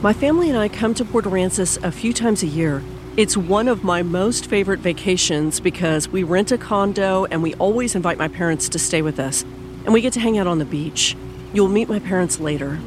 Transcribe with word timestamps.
My 0.00 0.12
family 0.12 0.48
and 0.48 0.56
I 0.56 0.68
come 0.68 0.94
to 0.94 1.04
Port 1.04 1.24
Aransas 1.24 1.82
a 1.82 1.90
few 1.90 2.12
times 2.12 2.44
a 2.44 2.46
year. 2.46 2.84
It's 3.16 3.36
one 3.36 3.66
of 3.66 3.82
my 3.82 4.04
most 4.04 4.46
favorite 4.46 4.78
vacations 4.78 5.58
because 5.58 6.08
we 6.08 6.22
rent 6.22 6.52
a 6.52 6.56
condo 6.56 7.24
and 7.24 7.42
we 7.42 7.54
always 7.54 7.96
invite 7.96 8.16
my 8.16 8.28
parents 8.28 8.68
to 8.68 8.78
stay 8.78 9.02
with 9.02 9.18
us. 9.18 9.42
And 9.84 9.92
we 9.92 10.00
get 10.00 10.12
to 10.12 10.20
hang 10.20 10.38
out 10.38 10.46
on 10.46 10.60
the 10.60 10.64
beach. 10.64 11.16
You'll 11.52 11.68
meet 11.68 11.88
my 11.88 11.98
parents 11.98 12.38
later. 12.38 12.78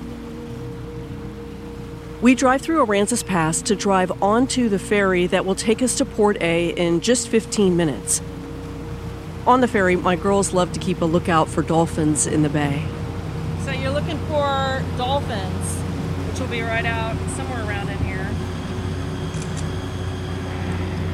We 2.21 2.33
drive 2.33 2.61
through 2.61 2.85
Aransas 2.85 3.25
Pass 3.25 3.61
to 3.63 3.75
drive 3.75 4.23
onto 4.23 4.69
the 4.69 4.79
ferry 4.79 5.27
that 5.27 5.45
will 5.45 5.55
take 5.55 5.81
us 5.81 5.97
to 5.97 6.05
Port 6.05 6.41
A 6.41 6.69
in 6.69 7.01
just 7.01 7.27
15 7.27 7.75
minutes. 7.75 8.21
On 9.45 9.59
the 9.59 9.67
ferry, 9.67 9.97
my 9.97 10.15
girls 10.15 10.53
love 10.53 10.71
to 10.71 10.79
keep 10.79 11.01
a 11.01 11.05
lookout 11.05 11.49
for 11.49 11.61
dolphins 11.61 12.25
in 12.25 12.41
the 12.41 12.49
bay. 12.49 12.85
So 13.65 13.71
you're 13.71 13.91
looking 13.91 14.17
for 14.27 14.81
dolphins, 14.97 15.60
will 16.41 16.47
be 16.47 16.61
right 16.61 16.85
out 16.85 17.15
somewhere 17.35 17.63
around 17.67 17.87
in 17.87 17.97
here. 17.99 18.27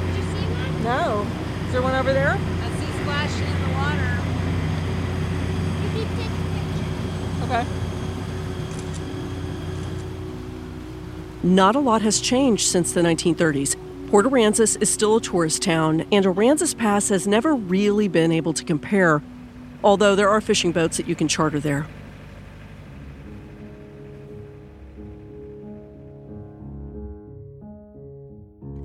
Did 0.05 0.15
you 0.15 0.23
see 0.23 0.45
one? 0.55 0.83
No. 0.83 1.27
Is 1.65 1.73
there 1.73 1.81
one 1.81 1.95
over 1.95 2.13
there? 2.13 2.31
I 2.31 2.69
see 2.79 2.87
splashing 3.01 3.45
in 3.45 3.61
the 3.61 3.73
water. 3.75 4.19
You 5.83 5.89
keep 5.99 6.07
taking 6.15 6.45
pictures. 6.53 7.43
Okay. 7.43 7.65
Not 11.43 11.75
a 11.75 11.79
lot 11.79 12.01
has 12.03 12.21
changed 12.21 12.67
since 12.67 12.93
the 12.93 13.01
1930s. 13.01 13.75
Port 14.09 14.25
Aransas 14.25 14.81
is 14.81 14.89
still 14.89 15.17
a 15.17 15.21
tourist 15.21 15.61
town, 15.61 16.05
and 16.09 16.25
Aransas 16.25 16.77
Pass 16.77 17.09
has 17.09 17.27
never 17.27 17.53
really 17.53 18.07
been 18.07 18.31
able 18.31 18.53
to 18.53 18.63
compare, 18.63 19.21
although 19.83 20.15
there 20.15 20.29
are 20.29 20.39
fishing 20.39 20.71
boats 20.71 20.95
that 20.95 21.09
you 21.09 21.15
can 21.15 21.27
charter 21.27 21.59
there. 21.59 21.85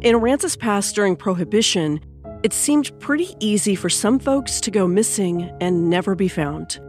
In 0.03 0.17
Aransas 0.17 0.59
Pass 0.59 0.93
during 0.93 1.15
Prohibition, 1.15 2.01
it 2.43 2.53
seemed 2.53 2.91
pretty 2.99 3.37
easy 3.39 3.77
for 3.77 3.89
some 3.89 4.19
folks 4.19 4.61
to 4.63 4.73
go 4.73 4.89
missing 4.89 5.57
and 5.61 5.89
never 5.89 6.17
be 6.17 6.27
found. 6.27 6.81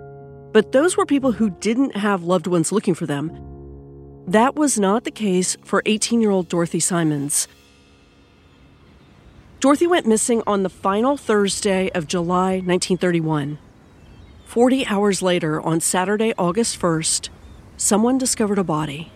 But 0.52 0.72
those 0.72 0.98
were 0.98 1.06
people 1.06 1.32
who 1.32 1.52
didn't 1.52 1.96
have 1.96 2.24
loved 2.24 2.48
ones 2.48 2.72
looking 2.72 2.96
for 2.96 3.06
them. 3.06 3.30
That 4.26 4.56
was 4.56 4.80
not 4.80 5.04
the 5.04 5.12
case 5.12 5.56
for 5.64 5.84
18 5.86 6.22
year 6.22 6.32
old 6.32 6.50
Dorothy 6.50 6.80
Symons. 6.80 7.48
Dorothy 9.60 9.86
went 9.86 10.08
missing 10.08 10.42
on 10.48 10.64
the 10.64 10.70
final 10.70 11.16
Thursday 11.16 11.92
of 11.92 12.08
July 12.08 12.54
1931. 12.66 13.60
40 14.46 14.88
hours 14.88 15.22
later, 15.22 15.62
on 15.62 15.80
Saturday, 15.82 16.34
August 16.40 16.82
1st, 16.82 17.30
someone 17.78 18.18
discovered 18.18 18.58
a 18.58 18.64
body. 18.64 19.12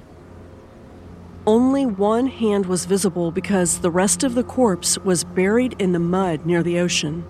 Only 1.48 1.86
one 1.86 2.28
hand 2.28 2.66
was 2.66 2.84
visible 2.84 3.32
because 3.32 3.80
the 3.80 3.90
rest 3.90 4.26
of 4.26 4.36
the 4.36 4.44
corpse 4.44 4.98
was 4.98 5.24
buried 5.24 5.78
in 5.80 5.94
the 5.94 5.98
mud 5.98 6.46
near 6.46 6.62
the 6.62 6.78
ocean. 6.80 7.24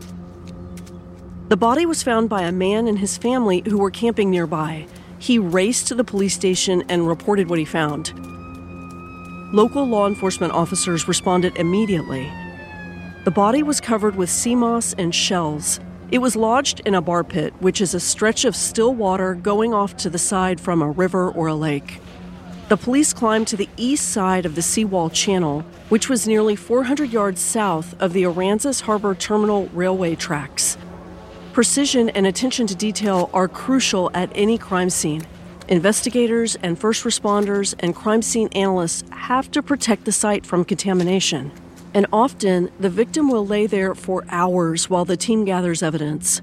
The 1.49 1.55
body 1.55 1.85
was 1.85 2.01
found 2.01 2.27
by 2.27 2.41
a 2.41 2.51
man 2.51 2.87
and 2.87 2.97
his 2.97 3.15
family 3.15 3.61
who 3.67 3.77
were 3.77 3.91
camping 3.91 4.31
nearby. 4.31 4.87
He 5.19 5.37
raced 5.37 5.85
to 5.89 5.95
the 5.95 6.03
police 6.03 6.33
station 6.33 6.83
and 6.89 7.07
reported 7.07 7.47
what 7.47 7.59
he 7.59 7.65
found. 7.65 8.11
Local 9.53 9.85
law 9.85 10.07
enforcement 10.07 10.51
officers 10.51 11.07
responded 11.07 11.55
immediately. 11.55 12.27
The 13.23 13.29
body 13.29 13.61
was 13.61 13.79
covered 13.79 14.15
with 14.15 14.31
sea 14.31 14.55
moss 14.55 14.95
and 14.97 15.13
shells. 15.13 15.79
It 16.09 16.17
was 16.17 16.35
lodged 16.35 16.79
in 16.87 16.95
a 16.95 17.01
bar 17.01 17.23
pit, 17.23 17.53
which 17.59 17.81
is 17.81 17.93
a 17.93 17.99
stretch 17.99 18.45
of 18.45 18.55
still 18.55 18.95
water 18.95 19.35
going 19.35 19.75
off 19.75 19.95
to 19.97 20.09
the 20.09 20.17
side 20.17 20.59
from 20.59 20.81
a 20.81 20.89
river 20.89 21.29
or 21.29 21.45
a 21.45 21.53
lake. 21.53 22.01
The 22.69 22.75
police 22.75 23.13
climbed 23.13 23.47
to 23.47 23.55
the 23.55 23.69
east 23.77 24.09
side 24.09 24.45
of 24.45 24.55
the 24.55 24.61
seawall 24.61 25.09
channel, 25.09 25.61
which 25.87 26.09
was 26.09 26.27
nearly 26.27 26.57
400 26.57 27.13
yards 27.13 27.39
south 27.39 27.95
of 28.01 28.11
the 28.11 28.23
Aransas 28.23 28.81
Harbor 28.81 29.15
Terminal 29.15 29.67
railway 29.67 30.15
tracks. 30.15 30.77
Precision 31.53 32.09
and 32.09 32.27
attention 32.27 32.67
to 32.67 32.75
detail 32.75 33.29
are 33.33 33.47
crucial 33.47 34.11
at 34.13 34.29
any 34.35 34.57
crime 34.57 34.89
scene. 34.89 35.25
Investigators 35.69 36.57
and 36.57 36.77
first 36.77 37.05
responders 37.05 37.73
and 37.79 37.95
crime 37.95 38.21
scene 38.21 38.49
analysts 38.51 39.05
have 39.11 39.49
to 39.51 39.63
protect 39.63 40.03
the 40.03 40.11
site 40.11 40.45
from 40.45 40.65
contamination. 40.65 41.53
And 41.93 42.05
often, 42.11 42.69
the 42.81 42.89
victim 42.89 43.29
will 43.29 43.47
lay 43.47 43.67
there 43.67 43.95
for 43.95 44.25
hours 44.27 44.89
while 44.89 45.05
the 45.05 45.15
team 45.15 45.45
gathers 45.45 45.81
evidence. 45.81 46.41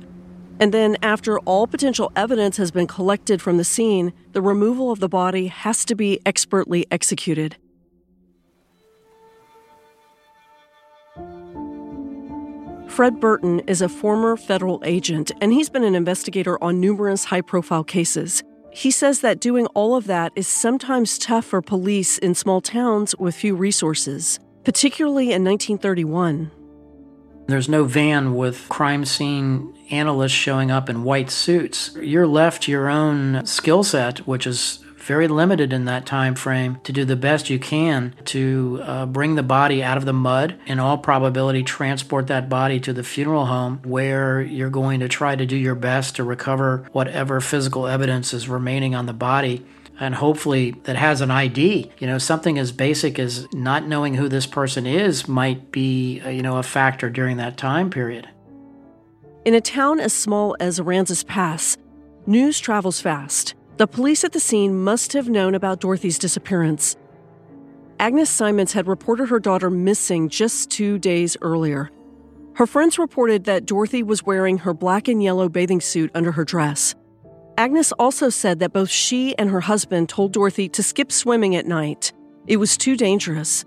And 0.60 0.72
then, 0.72 0.96
after 1.02 1.38
all 1.40 1.66
potential 1.66 2.12
evidence 2.14 2.56
has 2.58 2.70
been 2.70 2.86
collected 2.86 3.42
from 3.42 3.56
the 3.56 3.64
scene, 3.64 4.12
the 4.32 4.42
removal 4.42 4.92
of 4.92 5.00
the 5.00 5.08
body 5.08 5.48
has 5.48 5.84
to 5.86 5.94
be 5.94 6.20
expertly 6.24 6.86
executed. 6.90 7.56
Fred 12.94 13.18
Burton 13.18 13.58
is 13.66 13.82
a 13.82 13.88
former 13.88 14.36
federal 14.36 14.80
agent, 14.84 15.32
and 15.40 15.52
he's 15.52 15.68
been 15.68 15.82
an 15.82 15.96
investigator 15.96 16.62
on 16.62 16.78
numerous 16.78 17.24
high 17.24 17.40
profile 17.40 17.82
cases. 17.82 18.40
He 18.70 18.92
says 18.92 19.20
that 19.20 19.40
doing 19.40 19.66
all 19.74 19.96
of 19.96 20.06
that 20.06 20.30
is 20.36 20.46
sometimes 20.46 21.18
tough 21.18 21.44
for 21.44 21.60
police 21.60 22.18
in 22.18 22.36
small 22.36 22.60
towns 22.60 23.16
with 23.18 23.34
few 23.34 23.56
resources, 23.56 24.38
particularly 24.62 25.32
in 25.32 25.44
1931. 25.44 26.52
There's 27.46 27.68
no 27.68 27.84
van 27.84 28.34
with 28.34 28.68
crime 28.68 29.04
scene 29.04 29.74
analysts 29.90 30.32
showing 30.32 30.70
up 30.70 30.88
in 30.88 31.04
white 31.04 31.30
suits. 31.30 31.94
You're 32.00 32.26
left 32.26 32.68
your 32.68 32.88
own 32.88 33.44
skill 33.44 33.84
set, 33.84 34.26
which 34.26 34.46
is 34.46 34.84
very 35.04 35.28
limited 35.28 35.72
in 35.72 35.84
that 35.84 36.06
time 36.06 36.34
frame 36.34 36.78
to 36.82 36.92
do 36.92 37.04
the 37.04 37.16
best 37.16 37.50
you 37.50 37.58
can 37.58 38.14
to 38.24 38.80
uh, 38.82 39.04
bring 39.04 39.34
the 39.34 39.42
body 39.42 39.82
out 39.82 39.98
of 39.98 40.06
the 40.06 40.12
mud 40.14 40.56
in 40.66 40.80
all 40.80 40.96
probability 40.96 41.62
transport 41.62 42.26
that 42.26 42.48
body 42.48 42.80
to 42.80 42.92
the 42.92 43.04
funeral 43.04 43.44
home 43.46 43.78
where 43.84 44.40
you're 44.40 44.70
going 44.70 45.00
to 45.00 45.08
try 45.08 45.36
to 45.36 45.44
do 45.44 45.56
your 45.56 45.74
best 45.74 46.16
to 46.16 46.24
recover 46.24 46.88
whatever 46.92 47.40
physical 47.42 47.86
evidence 47.86 48.32
is 48.32 48.48
remaining 48.48 48.94
on 48.94 49.04
the 49.04 49.12
body 49.12 49.64
and 50.00 50.14
hopefully 50.14 50.72
that 50.84 50.96
has 50.96 51.20
an 51.20 51.30
ID. 51.30 51.90
You 51.98 52.06
know, 52.06 52.18
something 52.18 52.58
as 52.58 52.72
basic 52.72 53.18
as 53.18 53.46
not 53.52 53.86
knowing 53.86 54.14
who 54.14 54.28
this 54.28 54.46
person 54.46 54.86
is 54.86 55.28
might 55.28 55.70
be, 55.70 56.20
uh, 56.20 56.28
you 56.28 56.42
know, 56.42 56.56
a 56.56 56.62
factor 56.62 57.10
during 57.10 57.36
that 57.36 57.56
time 57.56 57.90
period. 57.90 58.28
In 59.44 59.54
a 59.54 59.60
town 59.60 60.00
as 60.00 60.12
small 60.12 60.56
as 60.58 60.80
Aransas 60.80 61.26
Pass, 61.26 61.76
news 62.26 62.58
travels 62.58 63.00
fast. 63.00 63.54
The 63.76 63.86
police 63.86 64.24
at 64.24 64.32
the 64.32 64.40
scene 64.40 64.82
must 64.82 65.12
have 65.12 65.28
known 65.28 65.54
about 65.54 65.80
Dorothy's 65.80 66.18
disappearance. 66.18 66.96
Agnes 67.98 68.30
Symons 68.30 68.72
had 68.72 68.86
reported 68.86 69.28
her 69.28 69.40
daughter 69.40 69.70
missing 69.70 70.28
just 70.28 70.70
two 70.70 70.98
days 70.98 71.36
earlier. 71.42 71.90
Her 72.54 72.66
friends 72.66 72.98
reported 72.98 73.44
that 73.44 73.66
Dorothy 73.66 74.02
was 74.02 74.22
wearing 74.22 74.58
her 74.58 74.72
black 74.72 75.08
and 75.08 75.22
yellow 75.22 75.48
bathing 75.48 75.80
suit 75.80 76.10
under 76.14 76.32
her 76.32 76.44
dress. 76.44 76.94
Agnes 77.56 77.92
also 77.92 78.30
said 78.30 78.58
that 78.58 78.72
both 78.72 78.90
she 78.90 79.36
and 79.38 79.50
her 79.50 79.60
husband 79.60 80.08
told 80.08 80.32
Dorothy 80.32 80.68
to 80.70 80.82
skip 80.82 81.12
swimming 81.12 81.54
at 81.54 81.66
night. 81.66 82.12
It 82.46 82.56
was 82.56 82.76
too 82.76 82.96
dangerous. 82.96 83.64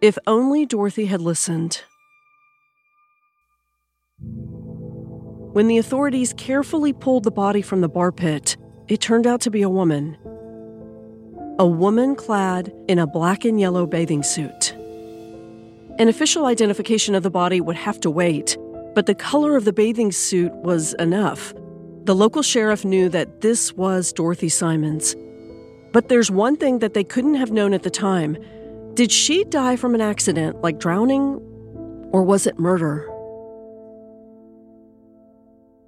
If 0.00 0.18
only 0.26 0.66
Dorothy 0.66 1.06
had 1.06 1.20
listened. 1.20 1.82
When 4.18 5.68
the 5.68 5.78
authorities 5.78 6.34
carefully 6.36 6.92
pulled 6.92 7.22
the 7.22 7.30
body 7.30 7.62
from 7.62 7.80
the 7.80 7.88
bar 7.88 8.10
pit, 8.10 8.56
it 8.88 9.00
turned 9.00 9.26
out 9.26 9.40
to 9.42 9.50
be 9.50 9.62
a 9.62 9.70
woman. 9.70 10.18
A 11.60 11.66
woman 11.66 12.16
clad 12.16 12.72
in 12.88 12.98
a 12.98 13.06
black 13.06 13.44
and 13.44 13.60
yellow 13.60 13.86
bathing 13.86 14.24
suit. 14.24 14.72
An 16.00 16.08
official 16.08 16.46
identification 16.46 17.14
of 17.14 17.22
the 17.22 17.30
body 17.30 17.60
would 17.60 17.76
have 17.76 18.00
to 18.00 18.10
wait, 18.10 18.58
but 18.96 19.06
the 19.06 19.14
color 19.14 19.56
of 19.56 19.64
the 19.64 19.72
bathing 19.72 20.10
suit 20.10 20.52
was 20.56 20.92
enough. 20.94 21.54
The 22.04 22.14
local 22.14 22.42
sheriff 22.42 22.84
knew 22.84 23.08
that 23.08 23.40
this 23.40 23.72
was 23.72 24.12
Dorothy 24.12 24.50
Symons. 24.50 25.16
But 25.90 26.10
there's 26.10 26.30
one 26.30 26.54
thing 26.54 26.80
that 26.80 26.92
they 26.92 27.02
couldn't 27.02 27.36
have 27.36 27.50
known 27.50 27.72
at 27.72 27.82
the 27.82 27.88
time. 27.88 28.36
Did 28.92 29.10
she 29.10 29.44
die 29.44 29.76
from 29.76 29.94
an 29.94 30.02
accident, 30.02 30.60
like 30.60 30.78
drowning, 30.78 31.40
or 32.12 32.22
was 32.22 32.46
it 32.46 32.58
murder? 32.58 33.08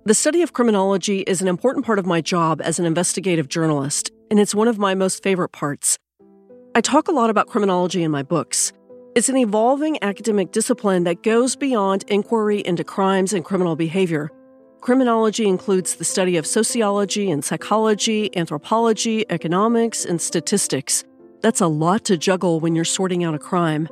The 0.06 0.14
study 0.14 0.40
of 0.40 0.54
criminology 0.54 1.20
is 1.20 1.42
an 1.42 1.48
important 1.48 1.84
part 1.84 1.98
of 1.98 2.06
my 2.06 2.22
job 2.22 2.62
as 2.62 2.78
an 2.78 2.86
investigative 2.86 3.48
journalist, 3.48 4.10
and 4.30 4.40
it's 4.40 4.54
one 4.54 4.68
of 4.68 4.78
my 4.78 4.94
most 4.94 5.22
favorite 5.22 5.50
parts. 5.50 5.98
I 6.74 6.80
talk 6.80 7.08
a 7.08 7.12
lot 7.12 7.28
about 7.28 7.48
criminology 7.48 8.02
in 8.02 8.10
my 8.10 8.22
books. 8.22 8.72
It's 9.14 9.28
an 9.28 9.36
evolving 9.36 9.98
academic 10.02 10.50
discipline 10.50 11.04
that 11.04 11.22
goes 11.22 11.56
beyond 11.56 12.04
inquiry 12.08 12.60
into 12.60 12.84
crimes 12.84 13.34
and 13.34 13.44
criminal 13.44 13.76
behavior. 13.76 14.30
Criminology 14.86 15.48
includes 15.48 15.96
the 15.96 16.04
study 16.04 16.36
of 16.36 16.46
sociology 16.46 17.28
and 17.28 17.44
psychology, 17.44 18.30
anthropology, 18.36 19.28
economics, 19.30 20.04
and 20.04 20.20
statistics. 20.20 21.02
That's 21.40 21.60
a 21.60 21.66
lot 21.66 22.04
to 22.04 22.16
juggle 22.16 22.60
when 22.60 22.76
you're 22.76 22.84
sorting 22.84 23.24
out 23.24 23.34
a 23.34 23.38
crime. 23.40 23.88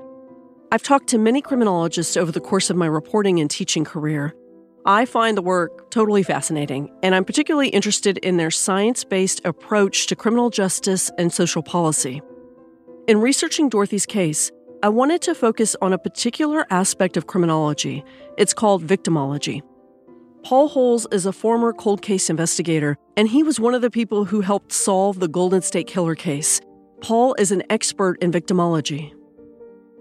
I've 0.71 0.85
talked 0.85 1.09
to 1.09 1.19
many 1.19 1.43
criminologists 1.43 2.17
over 2.17 2.31
the 2.31 2.41
course 2.41 2.71
of 2.71 2.77
my 2.77 2.87
reporting 2.87 3.41
and 3.41 3.51
teaching 3.51 3.85
career. 3.85 4.37
I 4.87 5.05
find 5.05 5.37
the 5.37 5.43
work 5.43 5.91
totally 5.91 6.23
fascinating, 6.23 6.93
and 7.03 7.13
I'm 7.13 7.25
particularly 7.25 7.71
interested 7.71 8.19
in 8.19 8.37
their 8.37 8.53
science 8.53 9.03
based 9.03 9.45
approach 9.45 10.07
to 10.07 10.15
criminal 10.15 10.49
justice 10.49 11.11
and 11.19 11.33
social 11.33 11.65
policy. 11.65 12.23
In 13.09 13.21
researching 13.21 13.69
Dorothy's 13.69 14.07
case, 14.07 14.53
I 14.81 14.91
wanted 14.91 15.23
to 15.23 15.35
focus 15.35 15.75
on 15.83 15.93
a 15.93 15.99
particular 15.99 16.69
aspect 16.71 17.17
of 17.17 17.27
criminology. 17.27 18.05
It's 18.39 18.55
called 18.55 18.87
victimology. 18.87 19.63
Paul 20.45 20.69
Holes 20.69 21.07
is 21.11 21.25
a 21.25 21.33
former 21.33 21.73
cold 21.73 22.03
case 22.03 22.29
investigator, 22.29 22.99
and 23.17 23.27
he 23.27 23.43
was 23.43 23.59
one 23.59 23.73
of 23.73 23.81
the 23.81 23.91
people 23.91 24.27
who 24.27 24.43
helped 24.43 24.73
solve 24.73 25.19
the 25.19 25.27
Golden 25.27 25.63
State 25.63 25.87
Killer 25.87 26.15
case. 26.15 26.61
Paul 27.01 27.35
is 27.39 27.51
an 27.51 27.63
expert 27.71 28.23
in 28.23 28.31
victimology. 28.31 29.15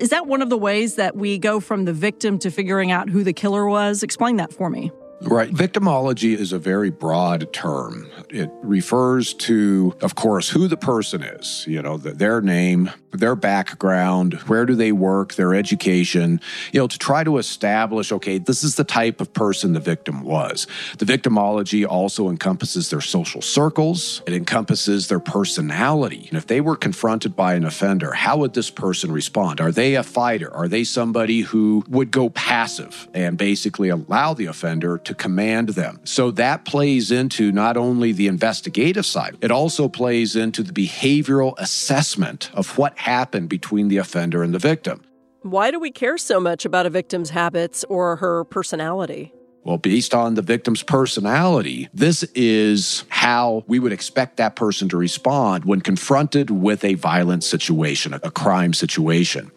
Is 0.01 0.09
that 0.09 0.27
one 0.27 0.41
of 0.41 0.49
the 0.49 0.57
ways 0.57 0.95
that 0.95 1.15
we 1.15 1.37
go 1.37 1.61
from 1.61 1.85
the 1.85 1.93
victim 1.93 2.37
to 2.39 2.51
figuring 2.51 2.91
out 2.91 3.07
who 3.07 3.23
the 3.23 3.31
killer 3.31 3.65
was? 3.65 4.03
Explain 4.03 4.35
that 4.35 4.51
for 4.51 4.69
me. 4.69 4.91
Right. 5.23 5.49
Victimology 5.51 6.37
is 6.37 6.51
a 6.51 6.59
very 6.59 6.89
broad 6.89 7.51
term. 7.53 8.09
It 8.29 8.49
refers 8.61 9.33
to, 9.35 9.95
of 10.01 10.15
course, 10.15 10.49
who 10.49 10.67
the 10.67 10.77
person 10.77 11.23
is, 11.23 11.65
you 11.67 11.81
know, 11.81 11.97
the, 11.97 12.11
their 12.11 12.41
name, 12.41 12.91
their 13.11 13.35
background, 13.35 14.33
where 14.47 14.65
do 14.65 14.75
they 14.75 14.91
work, 14.91 15.35
their 15.35 15.53
education, 15.53 16.41
you 16.71 16.79
know, 16.79 16.87
to 16.87 16.97
try 16.97 17.23
to 17.23 17.37
establish, 17.37 18.11
okay, 18.11 18.37
this 18.37 18.63
is 18.63 18.75
the 18.75 18.83
type 18.83 19.21
of 19.21 19.31
person 19.33 19.73
the 19.73 19.79
victim 19.79 20.23
was. 20.23 20.67
The 20.97 21.05
victimology 21.05 21.87
also 21.87 22.29
encompasses 22.29 22.89
their 22.89 23.01
social 23.01 23.41
circles, 23.41 24.21
it 24.25 24.33
encompasses 24.33 25.07
their 25.07 25.19
personality. 25.19 26.25
And 26.29 26.37
if 26.37 26.47
they 26.47 26.59
were 26.59 26.75
confronted 26.75 27.35
by 27.35 27.53
an 27.53 27.65
offender, 27.65 28.13
how 28.13 28.37
would 28.37 28.53
this 28.53 28.69
person 28.69 29.11
respond? 29.11 29.61
Are 29.61 29.71
they 29.71 29.95
a 29.95 30.03
fighter? 30.03 30.53
Are 30.53 30.67
they 30.67 30.83
somebody 30.83 31.41
who 31.41 31.83
would 31.87 32.11
go 32.11 32.29
passive 32.29 33.07
and 33.13 33.37
basically 33.37 33.89
allow 33.89 34.33
the 34.33 34.47
offender 34.47 34.97
to 34.97 35.12
command 35.13 35.69
them. 35.69 35.99
So 36.03 36.31
that 36.31 36.65
plays 36.65 37.11
into 37.11 37.51
not 37.51 37.77
only 37.77 38.11
the 38.11 38.27
investigative 38.27 39.05
side, 39.05 39.37
it 39.41 39.51
also 39.51 39.87
plays 39.87 40.35
into 40.35 40.63
the 40.63 40.73
behavioral 40.73 41.53
assessment 41.57 42.49
of 42.53 42.77
what 42.77 42.97
happened 42.97 43.49
between 43.49 43.87
the 43.87 43.97
offender 43.97 44.43
and 44.43 44.53
the 44.53 44.59
victim. 44.59 45.03
Why 45.41 45.71
do 45.71 45.79
we 45.79 45.91
care 45.91 46.17
so 46.17 46.39
much 46.39 46.63
about 46.63 46.85
a 46.85 46.89
victim's 46.89 47.31
habits 47.31 47.83
or 47.89 48.15
her 48.17 48.45
personality? 48.45 49.33
Well, 49.65 49.77
based 49.77 50.13
on 50.13 50.33
the 50.33 50.41
victim's 50.41 50.83
personality, 50.83 51.87
this 51.93 52.23
is 52.35 53.05
how 53.07 53.63
we 53.67 53.79
would 53.79 53.93
expect 53.93 54.37
that 54.37 54.57
person 54.57 54.89
to 54.89 54.97
respond 54.97 55.63
when 55.63 55.79
confronted 55.79 56.49
with 56.49 56.83
a 56.83 56.95
violent 56.95 57.45
situation, 57.45 58.13
a 58.13 58.31
crime 58.31 58.73
situation. 58.73 59.51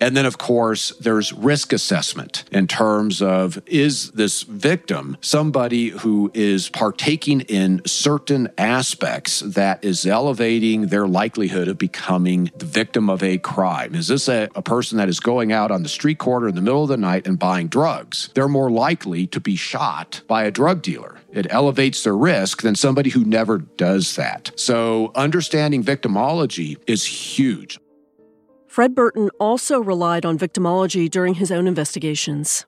And 0.00 0.16
then, 0.16 0.26
of 0.26 0.38
course, 0.38 0.90
there's 1.00 1.32
risk 1.32 1.72
assessment 1.72 2.44
in 2.52 2.66
terms 2.66 3.20
of 3.22 3.60
is 3.66 4.10
this 4.12 4.42
victim 4.42 5.16
somebody 5.20 5.88
who 5.88 6.30
is 6.34 6.68
partaking 6.68 7.40
in 7.42 7.82
certain 7.86 8.48
aspects 8.56 9.40
that 9.40 9.84
is 9.84 10.06
elevating 10.06 10.86
their 10.86 11.06
likelihood 11.06 11.68
of 11.68 11.78
becoming 11.78 12.50
the 12.56 12.66
victim 12.66 13.10
of 13.10 13.22
a 13.22 13.38
crime? 13.38 13.94
Is 13.94 14.08
this 14.08 14.28
a, 14.28 14.48
a 14.54 14.62
person 14.62 14.98
that 14.98 15.08
is 15.08 15.20
going 15.20 15.52
out 15.52 15.70
on 15.70 15.82
the 15.82 15.88
street 15.88 16.18
corner 16.18 16.48
in 16.48 16.54
the 16.54 16.62
middle 16.62 16.82
of 16.82 16.88
the 16.88 16.96
night 16.96 17.26
and 17.26 17.38
buying 17.38 17.68
drugs? 17.68 18.30
They're 18.34 18.48
more 18.48 18.70
likely 18.70 19.26
to 19.28 19.40
be 19.40 19.56
shot 19.56 20.22
by 20.26 20.44
a 20.44 20.50
drug 20.50 20.82
dealer. 20.82 21.16
It 21.32 21.46
elevates 21.50 22.02
their 22.02 22.16
risk 22.16 22.62
than 22.62 22.74
somebody 22.74 23.10
who 23.10 23.24
never 23.24 23.58
does 23.58 24.16
that. 24.16 24.50
So, 24.56 25.12
understanding 25.14 25.84
victimology 25.84 26.78
is 26.86 27.04
huge. 27.04 27.79
Fred 28.80 28.94
Burton 28.94 29.28
also 29.38 29.78
relied 29.78 30.24
on 30.24 30.38
victimology 30.38 31.10
during 31.10 31.34
his 31.34 31.52
own 31.52 31.66
investigations. 31.66 32.64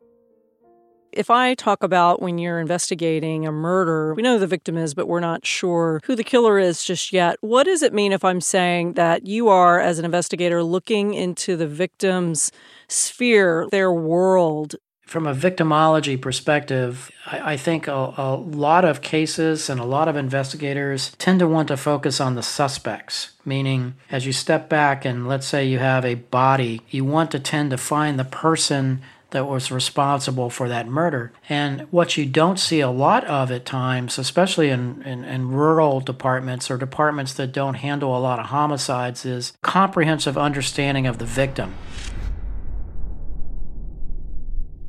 If 1.11 1.31
I 1.31 1.55
talk 1.55 1.83
about 1.83 2.21
when 2.21 2.37
you're 2.37 2.61
investigating 2.61 3.47
a 3.47 3.51
murder, 3.51 4.13
we 4.13 4.21
know 4.21 4.39
the 4.39 4.47
victim 4.47 4.77
is, 4.77 4.93
but 4.93 5.09
we're 5.09 5.21
not 5.21 5.47
sure 5.47 6.03
who 6.05 6.15
the 6.15 6.23
killer 6.23 6.59
is 6.59 6.85
just 6.85 7.15
yet. 7.15 7.39
What 7.41 7.65
does 7.65 7.83
it 7.83 7.95
mean 7.95 8.13
if 8.13 8.27
I'm 8.27 8.43
saying 8.43 8.93
that 8.93 9.27
you 9.27 9.49
are, 9.49 9.81
as 9.81 9.99
an 9.99 10.05
investigator, 10.05 10.63
looking 10.63 11.15
into 11.15 11.57
the 11.57 11.67
victim's 11.67 12.53
sphere, 12.89 13.67
their 13.71 13.91
world? 13.91 14.77
From 15.13 15.27
a 15.27 15.35
victimology 15.35 16.19
perspective, 16.19 17.11
I, 17.27 17.53
I 17.53 17.57
think 17.59 17.87
a, 17.87 18.15
a 18.17 18.35
lot 18.35 18.87
of 18.87 19.03
cases 19.03 19.69
and 19.69 19.79
a 19.79 19.85
lot 19.85 20.09
of 20.09 20.17
investigators 20.17 21.13
tend 21.19 21.41
to 21.41 21.47
want 21.47 21.69
to 21.69 21.77
focus 21.77 22.19
on 22.19 22.35
the 22.35 22.43
suspects, 22.43 23.33
meaning 23.45 23.93
as 24.11 24.25
you 24.25 24.33
step 24.33 24.71
back 24.71 25.05
and 25.05 25.29
let's 25.29 25.47
say 25.47 25.67
you 25.67 25.81
have 25.81 26.07
a 26.07 26.15
body, 26.15 26.81
you 26.89 27.05
want 27.05 27.31
to 27.33 27.39
tend 27.39 27.73
to 27.73 27.77
find 27.77 28.19
the 28.19 28.25
person 28.25 29.03
that 29.33 29.47
was 29.47 29.71
responsible 29.71 30.49
for 30.49 30.67
that 30.71 30.89
murder. 30.89 31.31
And 31.47 31.83
what 31.91 32.17
you 32.17 32.25
don't 32.25 32.59
see 32.59 32.81
a 32.81 32.91
lot 32.91 33.25
of 33.25 33.51
at 33.51 33.67
times, 33.67 34.19
especially 34.19 34.71
in, 34.71 35.03
in, 35.03 35.25
in, 35.25 35.51
rural 35.51 36.01
departments 36.01 36.71
or 36.71 36.79
departments 36.79 37.35
that 37.35 37.53
don't 37.53 37.75
handle 37.75 38.17
a 38.17 38.21
lot 38.21 38.39
of 38.39 38.47
homicides, 38.47 39.27
is 39.27 39.53
comprehensive 39.61 40.39
understanding 40.39 41.07
of 41.07 41.19
the 41.19 41.27
victim. 41.27 41.75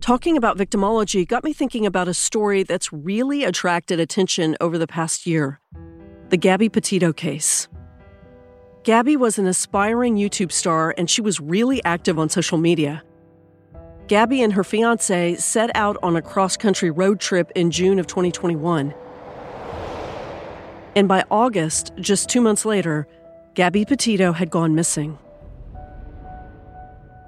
Talking 0.03 0.35
about 0.35 0.57
victimology 0.57 1.25
got 1.25 1.45
me 1.45 1.53
thinking 1.53 1.85
about 1.85 2.09
a 2.09 2.13
story 2.13 2.63
that's 2.63 2.91
really 2.91 3.45
attracted 3.45 4.01
attention 4.01 4.57
over 4.59 4.77
the 4.77 4.85
past 4.85 5.25
year 5.25 5.61
the 6.27 6.35
Gabby 6.35 6.67
Petito 6.67 7.13
case. 7.13 7.69
Gabby 8.83 9.15
was 9.15 9.39
an 9.39 9.47
aspiring 9.47 10.17
YouTube 10.17 10.51
star 10.51 10.93
and 10.97 11.09
she 11.09 11.21
was 11.21 11.39
really 11.39 11.81
active 11.85 12.19
on 12.19 12.27
social 12.27 12.57
media. 12.57 13.01
Gabby 14.07 14.41
and 14.41 14.51
her 14.51 14.65
fiance 14.65 15.35
set 15.35 15.73
out 15.73 15.95
on 16.03 16.17
a 16.17 16.21
cross 16.21 16.57
country 16.57 16.91
road 16.91 17.21
trip 17.21 17.49
in 17.55 17.71
June 17.71 17.97
of 17.97 18.05
2021. 18.05 18.93
And 20.97 21.07
by 21.07 21.23
August, 21.31 21.93
just 22.01 22.27
two 22.27 22.41
months 22.41 22.65
later, 22.65 23.07
Gabby 23.53 23.85
Petito 23.85 24.33
had 24.33 24.49
gone 24.49 24.75
missing. 24.75 25.17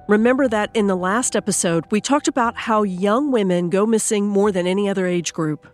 Remember 0.07 0.47
that 0.47 0.69
in 0.75 0.85
the 0.85 0.95
last 0.95 1.35
episode, 1.35 1.85
we 1.89 1.99
talked 1.99 2.27
about 2.27 2.55
how 2.55 2.83
young 2.83 3.31
women 3.31 3.71
go 3.71 3.87
missing 3.87 4.27
more 4.27 4.51
than 4.51 4.67
any 4.67 4.87
other 4.87 5.07
age 5.07 5.33
group. 5.33 5.65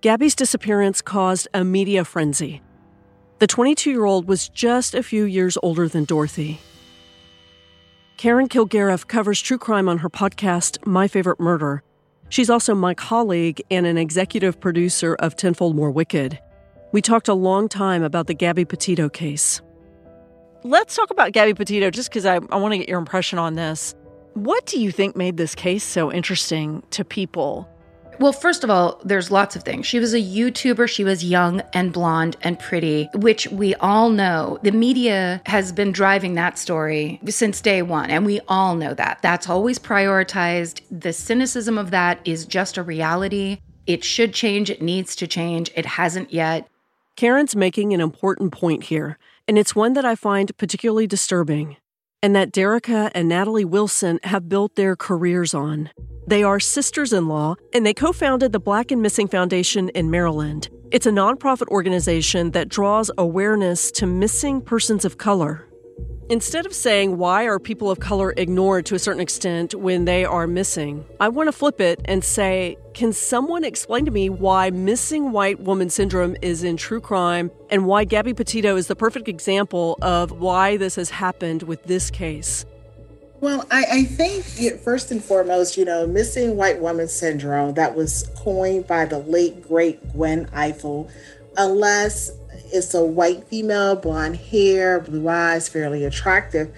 Gabby's 0.00 0.34
disappearance 0.34 1.02
caused 1.02 1.48
a 1.52 1.64
media 1.64 2.02
frenzy. 2.06 2.62
The 3.40 3.46
22 3.46 3.90
year 3.90 4.06
old 4.06 4.26
was 4.26 4.48
just 4.48 4.94
a 4.94 5.02
few 5.02 5.24
years 5.24 5.58
older 5.62 5.86
than 5.86 6.04
Dorothy. 6.04 6.60
Karen 8.16 8.48
Kilgariff 8.48 9.06
covers 9.06 9.42
true 9.42 9.58
crime 9.58 9.88
on 9.90 9.98
her 9.98 10.08
podcast, 10.08 10.86
My 10.86 11.06
Favorite 11.06 11.40
Murder. 11.40 11.82
She's 12.30 12.48
also 12.48 12.74
my 12.74 12.94
colleague 12.94 13.60
and 13.70 13.84
an 13.86 13.98
executive 13.98 14.60
producer 14.60 15.14
of 15.16 15.36
Tenfold 15.36 15.76
More 15.76 15.90
Wicked. 15.90 16.38
We 16.92 17.02
talked 17.02 17.28
a 17.28 17.34
long 17.34 17.68
time 17.68 18.02
about 18.02 18.28
the 18.28 18.34
Gabby 18.34 18.64
Petito 18.64 19.10
case. 19.10 19.60
Let's 20.66 20.96
talk 20.96 21.10
about 21.10 21.32
Gabby 21.32 21.52
Petito 21.52 21.90
just 21.90 22.08
because 22.08 22.24
I, 22.24 22.36
I 22.36 22.56
want 22.56 22.72
to 22.72 22.78
get 22.78 22.88
your 22.88 22.98
impression 22.98 23.38
on 23.38 23.52
this. 23.52 23.94
What 24.32 24.64
do 24.64 24.80
you 24.80 24.90
think 24.90 25.14
made 25.14 25.36
this 25.36 25.54
case 25.54 25.84
so 25.84 26.10
interesting 26.10 26.82
to 26.92 27.04
people? 27.04 27.68
Well, 28.18 28.32
first 28.32 28.64
of 28.64 28.70
all, 28.70 28.98
there's 29.04 29.30
lots 29.30 29.56
of 29.56 29.62
things. 29.62 29.84
She 29.84 29.98
was 29.98 30.14
a 30.14 30.22
YouTuber. 30.22 30.88
She 30.88 31.04
was 31.04 31.22
young 31.22 31.60
and 31.74 31.92
blonde 31.92 32.38
and 32.40 32.58
pretty, 32.58 33.10
which 33.14 33.46
we 33.48 33.74
all 33.74 34.08
know. 34.08 34.58
The 34.62 34.72
media 34.72 35.42
has 35.44 35.70
been 35.70 35.92
driving 35.92 36.32
that 36.36 36.58
story 36.58 37.20
since 37.28 37.60
day 37.60 37.82
one, 37.82 38.08
and 38.08 38.24
we 38.24 38.40
all 38.48 38.74
know 38.74 38.94
that. 38.94 39.18
That's 39.20 39.50
always 39.50 39.78
prioritized. 39.78 40.80
The 40.90 41.12
cynicism 41.12 41.76
of 41.76 41.90
that 41.90 42.20
is 42.24 42.46
just 42.46 42.78
a 42.78 42.82
reality. 42.82 43.58
It 43.86 44.02
should 44.02 44.32
change. 44.32 44.70
It 44.70 44.80
needs 44.80 45.14
to 45.16 45.26
change. 45.26 45.70
It 45.76 45.84
hasn't 45.84 46.32
yet. 46.32 46.70
Karen's 47.16 47.54
making 47.54 47.92
an 47.92 48.00
important 48.00 48.50
point 48.50 48.84
here, 48.84 49.18
and 49.46 49.58
it's 49.58 49.76
one 49.76 49.92
that 49.94 50.04
I 50.04 50.14
find 50.14 50.56
particularly 50.56 51.06
disturbing, 51.06 51.76
and 52.22 52.34
that 52.34 52.52
Derrica 52.52 53.10
and 53.14 53.28
Natalie 53.28 53.64
Wilson 53.64 54.18
have 54.24 54.48
built 54.48 54.76
their 54.76 54.96
careers 54.96 55.54
on. 55.54 55.90
They 56.26 56.42
are 56.42 56.58
sisters 56.58 57.12
in 57.12 57.28
law, 57.28 57.56
and 57.74 57.84
they 57.84 57.94
co 57.94 58.12
founded 58.12 58.52
the 58.52 58.60
Black 58.60 58.90
and 58.90 59.02
Missing 59.02 59.28
Foundation 59.28 59.90
in 59.90 60.10
Maryland. 60.10 60.68
It's 60.90 61.06
a 61.06 61.10
nonprofit 61.10 61.68
organization 61.68 62.52
that 62.52 62.68
draws 62.68 63.10
awareness 63.18 63.90
to 63.92 64.06
missing 64.06 64.62
persons 64.62 65.04
of 65.04 65.18
color. 65.18 65.68
Instead 66.30 66.64
of 66.64 66.72
saying, 66.72 67.18
why 67.18 67.44
are 67.44 67.58
people 67.58 67.90
of 67.90 68.00
color 68.00 68.32
ignored 68.38 68.86
to 68.86 68.94
a 68.94 68.98
certain 68.98 69.20
extent 69.20 69.74
when 69.74 70.06
they 70.06 70.24
are 70.24 70.46
missing, 70.46 71.04
I 71.20 71.28
want 71.28 71.48
to 71.48 71.52
flip 71.52 71.82
it 71.82 72.00
and 72.06 72.24
say, 72.24 72.78
can 72.94 73.12
someone 73.12 73.62
explain 73.62 74.06
to 74.06 74.10
me 74.10 74.30
why 74.30 74.70
missing 74.70 75.32
white 75.32 75.60
woman 75.60 75.90
syndrome 75.90 76.34
is 76.40 76.64
in 76.64 76.78
true 76.78 77.02
crime 77.02 77.50
and 77.68 77.84
why 77.84 78.04
Gabby 78.04 78.32
Petito 78.32 78.76
is 78.76 78.86
the 78.86 78.96
perfect 78.96 79.28
example 79.28 79.98
of 80.00 80.32
why 80.32 80.78
this 80.78 80.96
has 80.96 81.10
happened 81.10 81.64
with 81.64 81.84
this 81.84 82.10
case? 82.10 82.64
Well, 83.40 83.66
I, 83.70 83.84
I 83.90 84.04
think 84.04 84.46
it, 84.58 84.80
first 84.80 85.10
and 85.10 85.22
foremost, 85.22 85.76
you 85.76 85.84
know, 85.84 86.06
missing 86.06 86.56
white 86.56 86.80
woman 86.80 87.06
syndrome 87.06 87.74
that 87.74 87.94
was 87.94 88.30
coined 88.36 88.86
by 88.86 89.04
the 89.04 89.18
late 89.18 89.68
great 89.68 90.12
Gwen 90.14 90.46
Ifill, 90.46 91.10
unless 91.58 92.30
it's 92.74 92.92
a 92.94 93.04
white 93.04 93.44
female, 93.44 93.96
blonde 93.96 94.36
hair, 94.36 95.00
blue 95.00 95.28
eyes, 95.28 95.68
fairly 95.68 96.04
attractive. 96.04 96.76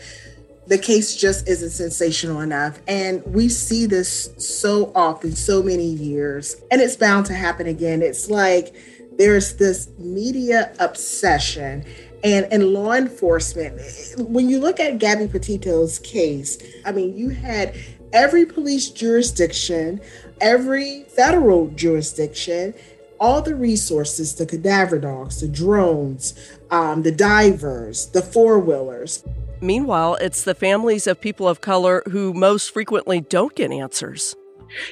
The 0.66 0.78
case 0.78 1.16
just 1.16 1.48
isn't 1.48 1.70
sensational 1.70 2.40
enough. 2.40 2.80
And 2.86 3.24
we 3.24 3.48
see 3.48 3.86
this 3.86 4.30
so 4.36 4.92
often, 4.94 5.34
so 5.34 5.62
many 5.62 5.86
years, 5.86 6.56
and 6.70 6.80
it's 6.80 6.96
bound 6.96 7.26
to 7.26 7.34
happen 7.34 7.66
again. 7.66 8.02
It's 8.02 8.28
like 8.28 8.74
there's 9.16 9.56
this 9.56 9.88
media 9.98 10.74
obsession 10.78 11.84
and 12.24 12.50
in 12.52 12.72
law 12.72 12.92
enforcement 12.92 13.80
when 14.18 14.48
you 14.48 14.58
look 14.58 14.80
at 14.80 14.98
gabby 14.98 15.28
petito's 15.28 15.98
case 16.00 16.58
i 16.84 16.92
mean 16.92 17.16
you 17.16 17.28
had 17.30 17.74
every 18.12 18.44
police 18.44 18.90
jurisdiction 18.90 20.00
every 20.40 21.04
federal 21.04 21.68
jurisdiction 21.68 22.74
all 23.18 23.42
the 23.42 23.54
resources 23.54 24.34
the 24.34 24.46
cadaver 24.46 24.98
dogs 24.98 25.40
the 25.40 25.48
drones 25.48 26.34
um, 26.70 27.02
the 27.02 27.12
divers 27.12 28.06
the 28.08 28.22
four-wheelers 28.22 29.24
meanwhile 29.60 30.16
it's 30.16 30.44
the 30.44 30.54
families 30.54 31.06
of 31.06 31.20
people 31.20 31.48
of 31.48 31.60
color 31.60 32.02
who 32.10 32.32
most 32.34 32.72
frequently 32.72 33.20
don't 33.20 33.54
get 33.54 33.70
answers 33.70 34.34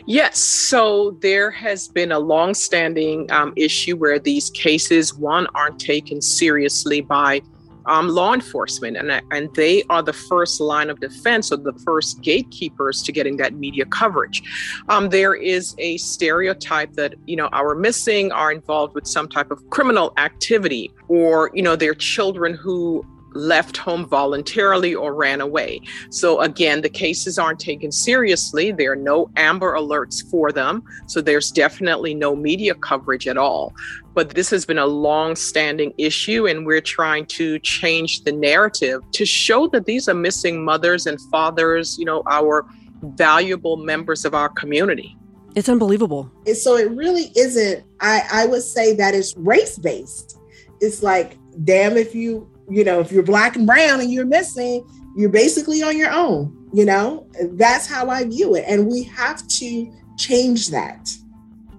Yes. 0.06 0.38
So 0.38 1.16
there 1.20 1.50
has 1.50 1.88
been 1.88 2.12
a 2.12 2.18
long-standing 2.18 3.30
um, 3.30 3.52
issue 3.56 3.96
where 3.96 4.18
these 4.18 4.50
cases, 4.50 5.14
one, 5.14 5.46
aren't 5.54 5.80
taken 5.80 6.22
seriously 6.22 7.00
by 7.00 7.42
um, 7.86 8.08
law 8.08 8.32
enforcement, 8.32 8.96
and 8.96 9.22
and 9.30 9.54
they 9.54 9.82
are 9.90 10.02
the 10.02 10.12
first 10.12 10.60
line 10.60 10.90
of 10.90 11.00
defense 11.00 11.52
or 11.52 11.56
the 11.56 11.72
first 11.84 12.20
gatekeepers 12.22 13.02
to 13.02 13.12
getting 13.12 13.36
that 13.38 13.54
media 13.54 13.84
coverage. 13.86 14.42
Um, 14.88 15.10
there 15.10 15.34
is 15.34 15.74
a 15.78 15.96
stereotype 15.98 16.92
that 16.94 17.14
you 17.26 17.36
know 17.36 17.48
our 17.52 17.74
missing 17.74 18.32
are 18.32 18.52
involved 18.52 18.94
with 18.94 19.06
some 19.06 19.28
type 19.28 19.50
of 19.50 19.68
criminal 19.70 20.12
activity, 20.16 20.92
or 21.08 21.50
you 21.54 21.62
know 21.62 21.76
they're 21.76 21.94
children 21.94 22.54
who 22.54 23.04
left 23.34 23.76
home 23.76 24.06
voluntarily 24.06 24.94
or 24.94 25.12
ran 25.14 25.40
away. 25.40 25.80
So, 26.10 26.40
again, 26.40 26.80
the 26.80 26.88
cases 26.88 27.38
aren't 27.38 27.60
taken 27.60 27.92
seriously. 27.92 28.72
There 28.72 28.92
are 28.92 28.96
no 28.96 29.30
Amber 29.36 29.74
alerts 29.74 30.28
for 30.30 30.52
them. 30.52 30.82
So, 31.06 31.20
there's 31.20 31.50
definitely 31.50 32.14
no 32.14 32.34
media 32.34 32.74
coverage 32.74 33.26
at 33.26 33.36
all. 33.36 33.74
But 34.14 34.30
this 34.30 34.48
has 34.50 34.64
been 34.64 34.78
a 34.78 34.86
long 34.86 35.36
standing 35.36 35.92
issue, 35.98 36.46
and 36.46 36.64
we're 36.64 36.80
trying 36.80 37.26
to 37.26 37.58
change 37.58 38.22
the 38.22 38.32
narrative 38.32 39.02
to 39.12 39.26
show 39.26 39.66
that 39.68 39.86
these 39.86 40.08
are 40.08 40.14
missing 40.14 40.64
mothers 40.64 41.06
and 41.06 41.20
fathers, 41.32 41.98
you 41.98 42.04
know, 42.04 42.22
our 42.30 42.64
valuable 43.02 43.76
members 43.76 44.24
of 44.24 44.34
our 44.34 44.48
community. 44.48 45.16
It's 45.56 45.68
unbelievable. 45.68 46.30
So, 46.54 46.76
it 46.76 46.90
really 46.92 47.32
isn't, 47.36 47.84
I, 48.00 48.22
I 48.32 48.46
would 48.46 48.62
say 48.62 48.94
that 48.96 49.14
it's 49.14 49.36
race 49.36 49.78
based. 49.78 50.38
It's 50.80 51.02
like, 51.02 51.38
damn 51.64 51.96
if 51.96 52.14
you 52.14 52.50
you 52.68 52.84
know, 52.84 53.00
if 53.00 53.12
you're 53.12 53.22
black 53.22 53.56
and 53.56 53.66
brown 53.66 54.00
and 54.00 54.10
you're 54.10 54.26
missing, 54.26 54.86
you're 55.16 55.30
basically 55.30 55.82
on 55.82 55.96
your 55.96 56.10
own, 56.10 56.68
you 56.72 56.84
know? 56.84 57.26
That's 57.52 57.86
how 57.86 58.08
I 58.08 58.24
view 58.24 58.54
it. 58.54 58.64
And 58.66 58.88
we 58.88 59.02
have 59.04 59.46
to 59.46 59.92
change 60.16 60.70
that. 60.70 61.08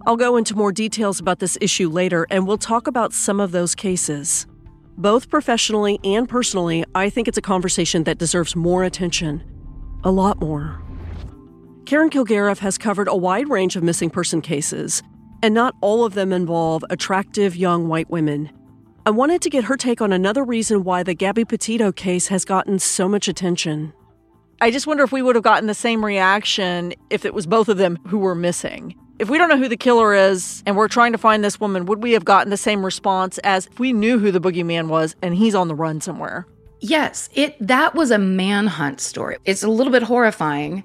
I'll 0.08 0.18
go 0.18 0.38
into 0.38 0.56
more 0.56 0.72
details 0.72 1.20
about 1.20 1.40
this 1.40 1.58
issue 1.62 1.90
later, 1.90 2.28
and 2.30 2.46
we'll 2.46 2.60
talk 2.60 2.86
about 2.86 3.12
some 3.12 3.40
of 3.40 3.52
those 3.52 3.74
cases. 3.74 4.46
Both 4.98 5.32
professionally 5.32 6.00
and 6.04 6.30
personally, 6.30 6.86
I 6.94 7.10
think 7.10 7.28
it's 7.28 7.40
a 7.40 7.42
conversation 7.42 8.04
that 8.04 8.20
deserves 8.20 8.56
more 8.56 8.84
attention. 8.84 9.44
A 10.04 10.12
lot 10.12 10.40
more. 10.40 10.80
Karen 11.86 12.12
Kilgariff 12.12 12.60
has 12.60 12.78
covered 12.78 13.08
a 13.08 13.16
wide 13.16 13.50
range 13.50 13.76
of 13.76 13.82
missing 13.82 14.12
person 14.12 14.42
cases, 14.42 15.02
and 15.42 15.56
not 15.56 15.76
all 15.82 16.06
of 16.06 16.14
them 16.14 16.32
involve 16.32 16.86
attractive 16.92 17.56
young 17.56 17.88
white 17.88 18.10
women. 18.10 18.52
I 19.08 19.10
wanted 19.10 19.42
to 19.42 19.50
get 19.50 19.64
her 19.64 19.76
take 19.76 20.02
on 20.02 20.14
another 20.14 20.44
reason 20.44 20.84
why 20.84 21.02
the 21.02 21.16
Gabby 21.16 21.46
Petito 21.46 21.92
case 21.92 22.28
has 22.28 22.46
gotten 22.46 22.78
so 22.78 23.10
much 23.10 23.28
attention. 23.28 23.92
I 24.62 24.70
just 24.70 24.86
wonder 24.86 25.04
if 25.04 25.12
we 25.12 25.24
would 25.24 25.36
have 25.36 25.44
gotten 25.44 25.66
the 25.66 25.74
same 25.74 26.06
reaction 26.06 26.94
if 27.10 27.26
it 27.26 27.34
was 27.34 27.48
both 27.48 27.70
of 27.70 27.78
them 27.78 27.98
who 28.08 28.20
were 28.20 28.36
missing. 28.36 28.96
If 29.17 29.29
we 29.29 29.38
don't 29.38 29.48
know 29.48 29.57
who 29.57 29.69
the 29.69 29.77
killer 29.77 30.13
is 30.13 30.62
and 30.65 30.75
we're 30.75 30.89
trying 30.89 31.13
to 31.13 31.17
find 31.17 31.41
this 31.41 31.57
woman, 31.57 31.86
would 31.86 32.03
we 32.03 32.12
have 32.12 32.25
gotten 32.25 32.50
the 32.50 32.57
same 32.57 32.84
response 32.84 33.38
as 33.39 33.67
if 33.67 33.79
we 33.79 33.93
knew 33.93 34.19
who 34.19 34.29
the 34.29 34.41
boogeyman 34.41 34.89
was 34.89 35.15
and 35.22 35.34
he's 35.34 35.55
on 35.55 35.69
the 35.69 35.75
run 35.75 36.01
somewhere? 36.01 36.45
Yes, 36.81 37.29
it 37.34 37.55
that 37.65 37.95
was 37.95 38.12
a 38.12 38.17
manhunt 38.17 39.00
story. 39.00 39.38
It's 39.45 39.63
a 39.63 39.69
little 39.69 39.91
bit 39.91 40.03
horrifying. 40.03 40.84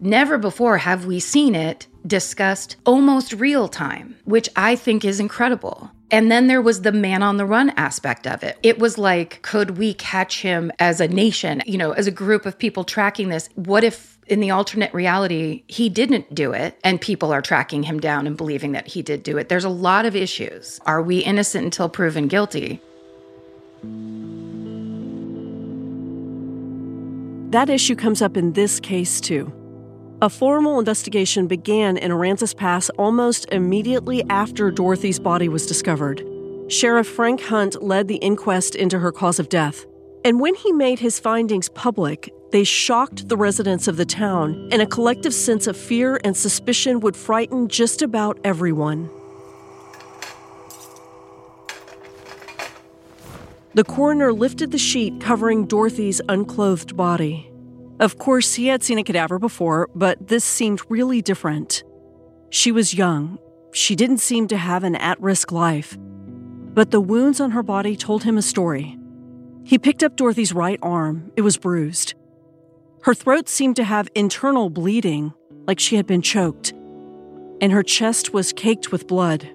Never 0.00 0.38
before 0.38 0.78
have 0.78 1.04
we 1.04 1.20
seen 1.20 1.54
it 1.54 1.86
discussed 2.06 2.76
almost 2.86 3.34
real 3.34 3.68
time, 3.68 4.16
which 4.24 4.48
I 4.56 4.74
think 4.74 5.04
is 5.04 5.20
incredible. 5.20 5.90
And 6.10 6.30
then 6.30 6.46
there 6.46 6.62
was 6.62 6.82
the 6.82 6.92
man 6.92 7.22
on 7.22 7.36
the 7.36 7.44
run 7.44 7.70
aspect 7.70 8.26
of 8.26 8.42
it. 8.42 8.58
It 8.62 8.78
was 8.78 8.96
like, 8.96 9.42
could 9.42 9.76
we 9.76 9.92
catch 9.94 10.40
him 10.40 10.72
as 10.78 11.00
a 11.00 11.08
nation, 11.08 11.62
you 11.66 11.76
know, 11.76 11.92
as 11.92 12.06
a 12.06 12.12
group 12.12 12.46
of 12.46 12.58
people 12.58 12.84
tracking 12.84 13.28
this? 13.28 13.48
What 13.54 13.84
if 13.84 14.15
in 14.26 14.40
the 14.40 14.50
alternate 14.50 14.92
reality, 14.92 15.62
he 15.68 15.88
didn't 15.88 16.34
do 16.34 16.52
it 16.52 16.78
and 16.82 17.00
people 17.00 17.32
are 17.32 17.42
tracking 17.42 17.84
him 17.84 18.00
down 18.00 18.26
and 18.26 18.36
believing 18.36 18.72
that 18.72 18.88
he 18.88 19.02
did 19.02 19.22
do 19.22 19.38
it? 19.38 19.48
There's 19.48 19.64
a 19.64 19.68
lot 19.68 20.06
of 20.06 20.16
issues. 20.16 20.80
Are 20.86 21.02
we 21.02 21.18
innocent 21.18 21.64
until 21.64 21.88
proven 21.88 22.28
guilty? 22.28 22.80
That 27.50 27.70
issue 27.70 27.94
comes 27.94 28.20
up 28.20 28.36
in 28.36 28.52
this 28.52 28.80
case, 28.80 29.20
too. 29.20 29.52
A 30.20 30.28
formal 30.28 30.78
investigation 30.78 31.46
began 31.46 31.96
in 31.96 32.10
Aransas 32.10 32.56
Pass 32.56 32.90
almost 32.90 33.46
immediately 33.52 34.24
after 34.28 34.70
Dorothy's 34.70 35.20
body 35.20 35.48
was 35.48 35.66
discovered. 35.66 36.26
Sheriff 36.68 37.06
Frank 37.06 37.42
Hunt 37.42 37.82
led 37.82 38.08
the 38.08 38.16
inquest 38.16 38.74
into 38.74 38.98
her 38.98 39.12
cause 39.12 39.38
of 39.38 39.48
death. 39.48 39.86
And 40.24 40.40
when 40.40 40.54
he 40.56 40.72
made 40.72 40.98
his 40.98 41.20
findings 41.20 41.68
public, 41.68 42.32
they 42.52 42.64
shocked 42.64 43.28
the 43.28 43.36
residents 43.36 43.88
of 43.88 43.96
the 43.96 44.04
town, 44.04 44.68
and 44.70 44.80
a 44.80 44.86
collective 44.86 45.34
sense 45.34 45.66
of 45.66 45.76
fear 45.76 46.20
and 46.22 46.36
suspicion 46.36 47.00
would 47.00 47.16
frighten 47.16 47.68
just 47.68 48.02
about 48.02 48.38
everyone. 48.44 49.10
The 53.74 53.84
coroner 53.84 54.32
lifted 54.32 54.70
the 54.70 54.78
sheet 54.78 55.20
covering 55.20 55.66
Dorothy's 55.66 56.22
unclothed 56.28 56.96
body. 56.96 57.50
Of 58.00 58.18
course, 58.18 58.54
he 58.54 58.68
had 58.68 58.82
seen 58.82 58.96
a 58.96 59.04
cadaver 59.04 59.38
before, 59.38 59.90
but 59.94 60.28
this 60.28 60.44
seemed 60.44 60.80
really 60.88 61.20
different. 61.20 61.82
She 62.48 62.72
was 62.72 62.94
young. 62.94 63.38
She 63.72 63.94
didn't 63.94 64.18
seem 64.18 64.48
to 64.48 64.56
have 64.56 64.84
an 64.84 64.96
at 64.96 65.20
risk 65.20 65.52
life. 65.52 65.98
But 66.00 66.90
the 66.90 67.00
wounds 67.00 67.40
on 67.40 67.50
her 67.50 67.62
body 67.62 67.96
told 67.96 68.22
him 68.22 68.38
a 68.38 68.42
story. 68.42 68.98
He 69.64 69.78
picked 69.78 70.02
up 70.02 70.16
Dorothy's 70.16 70.52
right 70.52 70.78
arm, 70.80 71.32
it 71.36 71.42
was 71.42 71.56
bruised. 71.56 72.14
Her 73.06 73.14
throat 73.14 73.48
seemed 73.48 73.76
to 73.76 73.84
have 73.84 74.08
internal 74.16 74.68
bleeding, 74.68 75.32
like 75.64 75.78
she 75.78 75.94
had 75.94 76.08
been 76.08 76.22
choked, 76.22 76.72
and 77.60 77.70
her 77.70 77.84
chest 77.84 78.34
was 78.34 78.52
caked 78.52 78.90
with 78.90 79.06
blood. 79.06 79.48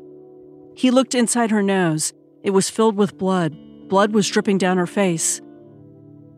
He 0.73 0.89
looked 0.89 1.13
inside 1.13 1.51
her 1.51 1.61
nose. 1.61 2.13
It 2.43 2.51
was 2.51 2.69
filled 2.69 2.95
with 2.95 3.17
blood. 3.17 3.53
Blood 3.89 4.13
was 4.13 4.29
dripping 4.29 4.57
down 4.57 4.77
her 4.77 4.87
face. 4.87 5.41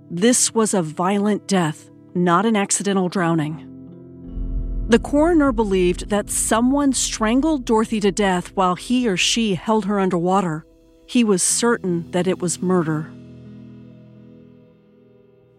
This 0.09 0.55
was 0.55 0.73
a 0.73 0.81
violent 0.81 1.47
death 1.47 1.91
not 2.15 2.47
an 2.47 2.55
accidental 2.55 3.09
drowning. 3.09 3.69
The 4.87 4.99
coroner 4.99 5.51
believed 5.51 6.09
that 6.09 6.31
someone 6.31 6.93
strangled 6.93 7.63
Dorothy 7.63 7.99
to 7.99 8.11
death 8.11 8.51
while 8.55 8.73
he 8.73 9.07
or 9.07 9.17
she 9.17 9.53
held 9.53 9.85
her 9.85 9.99
underwater. 9.99 10.65
He 11.05 11.23
was 11.23 11.43
certain 11.43 12.09
that 12.09 12.27
it 12.27 12.39
was 12.39 12.61
murder. 12.61 13.11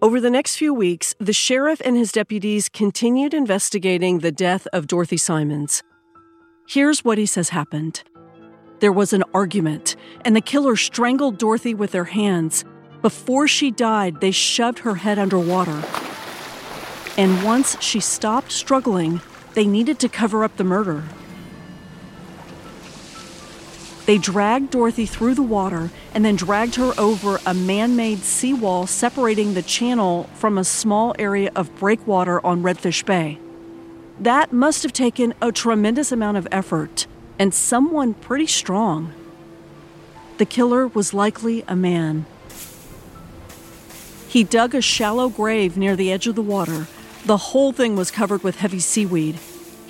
Over 0.04 0.20
the 0.20 0.28
next 0.28 0.56
few 0.56 0.74
weeks, 0.74 1.14
the 1.18 1.32
sheriff 1.32 1.80
and 1.82 1.96
his 1.96 2.12
deputies 2.12 2.68
continued 2.68 3.32
investigating 3.32 4.18
the 4.18 4.30
death 4.30 4.66
of 4.70 4.86
Dorothy 4.86 5.16
Symons. 5.16 5.82
Here's 6.68 7.02
what 7.06 7.16
he 7.16 7.24
says 7.24 7.48
happened 7.48 8.02
there 8.80 8.92
was 8.92 9.14
an 9.14 9.24
argument, 9.32 9.96
and 10.22 10.36
the 10.36 10.42
killer 10.42 10.76
strangled 10.76 11.38
Dorothy 11.38 11.72
with 11.72 11.92
their 11.92 12.04
hands. 12.04 12.66
Before 13.00 13.48
she 13.48 13.70
died, 13.70 14.20
they 14.20 14.30
shoved 14.30 14.80
her 14.80 14.96
head 14.96 15.18
underwater. 15.18 15.82
And 17.16 17.42
once 17.42 17.80
she 17.80 18.00
stopped 18.00 18.52
struggling, 18.52 19.22
they 19.54 19.66
needed 19.66 19.98
to 20.00 20.10
cover 20.10 20.44
up 20.44 20.54
the 20.58 20.64
murder. 20.64 21.02
They 24.06 24.18
dragged 24.18 24.70
Dorothy 24.70 25.06
through 25.06 25.34
the 25.34 25.42
water 25.42 25.90
and 26.12 26.24
then 26.24 26.36
dragged 26.36 26.74
her 26.74 26.92
over 26.98 27.40
a 27.46 27.54
man 27.54 27.96
made 27.96 28.18
seawall 28.20 28.86
separating 28.86 29.54
the 29.54 29.62
channel 29.62 30.28
from 30.34 30.58
a 30.58 30.64
small 30.64 31.14
area 31.18 31.50
of 31.56 31.74
breakwater 31.76 32.44
on 32.44 32.62
Redfish 32.62 33.04
Bay. 33.06 33.38
That 34.20 34.52
must 34.52 34.82
have 34.82 34.92
taken 34.92 35.34
a 35.40 35.50
tremendous 35.50 36.12
amount 36.12 36.36
of 36.36 36.46
effort 36.52 37.06
and 37.38 37.54
someone 37.54 38.14
pretty 38.14 38.46
strong. 38.46 39.12
The 40.36 40.46
killer 40.46 40.86
was 40.86 41.14
likely 41.14 41.64
a 41.66 41.74
man. 41.74 42.26
He 44.28 44.44
dug 44.44 44.74
a 44.74 44.82
shallow 44.82 45.28
grave 45.28 45.76
near 45.76 45.96
the 45.96 46.12
edge 46.12 46.26
of 46.26 46.34
the 46.34 46.42
water. 46.42 46.88
The 47.24 47.36
whole 47.36 47.72
thing 47.72 47.96
was 47.96 48.10
covered 48.10 48.42
with 48.42 48.56
heavy 48.56 48.80
seaweed. 48.80 49.38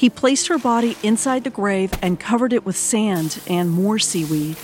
He 0.04 0.10
placed 0.10 0.48
her 0.48 0.58
body 0.58 0.98
inside 1.02 1.44
the 1.44 1.48
grave 1.48 1.90
and 2.02 2.20
covered 2.20 2.52
it 2.52 2.66
with 2.66 2.76
sand 2.76 3.40
and 3.46 3.70
more 3.70 3.98
seaweed. 3.98 4.58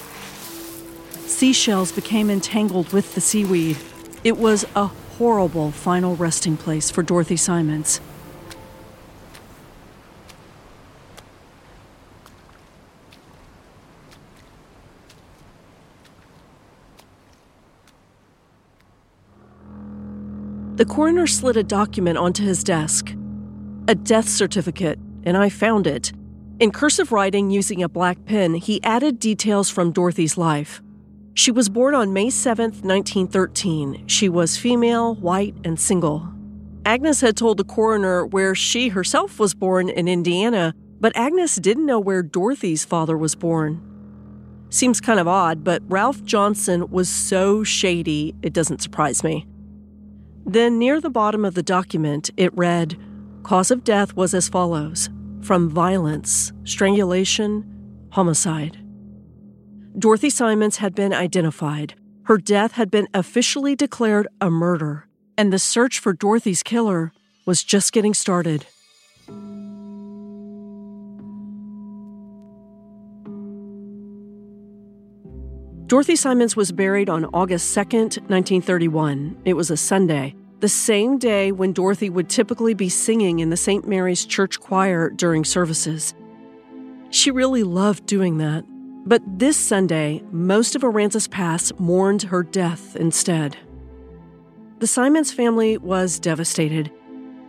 Seashells 1.25 1.93
became 1.93 2.29
entangled 2.29 2.93
with 2.93 3.15
the 3.15 3.23
seaweed. 3.23 3.79
It 4.23 4.37
was 4.37 4.67
a 4.77 4.89
horrible 4.89 5.71
final 5.71 6.15
resting 6.15 6.59
place 6.59 6.91
for 6.91 7.03
Dorothy 7.03 7.39
Symons. 7.39 8.03
The 20.77 20.85
coroner 20.85 21.27
slid 21.27 21.57
a 21.57 21.63
document 21.63 22.19
onto 22.19 22.45
his 22.45 22.63
desk 22.63 23.15
a 23.89 23.95
death 23.95 24.29
certificate 24.29 24.99
and 25.25 25.37
I 25.37 25.49
found 25.49 25.87
it. 25.87 26.13
In 26.59 26.71
cursive 26.71 27.11
writing 27.13 27.51
using 27.51 27.83
a 27.83 27.89
black 27.89 28.25
pen, 28.27 28.55
he 28.55 28.83
added 28.83 29.19
details 29.19 29.71
from 29.71 29.93
Dorothy's 29.93 30.37
life. 30.37 30.83
She 31.35 31.51
was 31.51 31.69
born 31.69 31.95
on 31.95 32.13
May 32.13 32.29
7, 32.29 32.65
1913. 32.65 34.07
She 34.07 34.29
was 34.29 34.57
female, 34.57 35.15
white, 35.15 35.55
and 35.65 35.81
single. 35.81 36.29
Agnes 36.85 37.21
had 37.21 37.37
told 37.37 37.57
the 37.57 37.65
coroner 37.65 38.27
where 38.27 38.55
she 38.55 38.89
herself 38.89 39.39
was 39.39 39.55
born 39.55 39.89
in 39.89 40.09
Indiana, 40.09 40.75
but 41.01 41.17
Agnes 41.17 41.57
didn't 41.57 41.87
know 41.87 42.01
where 42.01 42.23
Dorothy's 42.23 42.85
father 42.85 43.17
was 43.17 43.35
born. 43.35 43.81
Seems 44.69 45.01
kind 45.01 45.19
of 45.19 45.27
odd, 45.27 45.65
but 45.65 45.83
Ralph 45.89 46.23
Johnson 46.25 46.91
was 46.91 47.09
so 47.09 47.65
shady, 47.65 48.35
it 48.43 48.53
doesn't 48.53 48.83
surprise 48.83 49.25
me. 49.25 49.47
Then, 50.45 50.79
near 50.79 51.01
the 51.01 51.11
bottom 51.11 51.45
of 51.45 51.55
the 51.55 51.63
document, 51.63 52.31
it 52.37 52.57
read, 52.57 52.97
Cause 53.43 53.71
of 53.71 53.85
death 53.85 54.15
was 54.15 54.35
as 54.35 54.49
follows 54.49 55.09
from 55.41 55.71
violence, 55.71 56.53
strangulation, 56.65 57.65
homicide. 58.11 58.79
Dorothy 59.99 60.31
Symons 60.31 60.77
had 60.77 60.95
been 60.95 61.13
identified. 61.13 61.95
Her 62.25 62.37
death 62.37 62.73
had 62.73 62.91
been 62.91 63.09
officially 63.15 63.75
declared 63.75 64.29
a 64.41 64.51
murder, 64.51 65.09
and 65.37 65.53
the 65.53 65.59
search 65.59 65.99
for 65.99 66.13
Dorothy's 66.13 66.63
killer 66.63 67.13
was 67.47 67.65
just 67.65 67.93
getting 67.93 68.15
started. 68.15 68.67
Dorothy 75.87 76.15
Symons 76.15 76.55
was 76.55 76.71
buried 76.71 77.11
on 77.11 77.25
August 77.35 77.77
2nd, 77.77 78.19
1931. 78.29 79.43
It 79.45 79.55
was 79.55 79.73
a 79.73 79.77
Sunday 79.77 80.37
the 80.61 80.69
same 80.69 81.19
day 81.19 81.53
when 81.53 81.73
Dorothy 81.73 82.11
would 82.11 82.29
typically 82.29 82.75
be 82.75 82.89
singing 82.89 83.39
in 83.39 83.51
the 83.51 83.57
St. 83.57 83.87
Mary's 83.89 84.27
Church 84.27 84.61
choir 84.61 85.11
during 85.11 85.45
services. 85.45 86.15
She 87.11 87.31
really 87.31 87.63
loved 87.63 88.07
doing 88.07 88.39
that. 88.39 88.65
But 89.07 89.23
this 89.27 89.57
Sunday, 89.57 90.23
most 90.31 90.77
of 90.77 90.83
Aransas 90.83 91.29
Pass 91.31 91.73
mourned 91.79 92.23
her 92.23 92.43
death 92.43 92.95
instead. 92.97 93.57
The 94.79 94.87
Symons 94.87 95.33
family 95.33 95.79
was 95.79 96.21
devastated. 96.21 96.93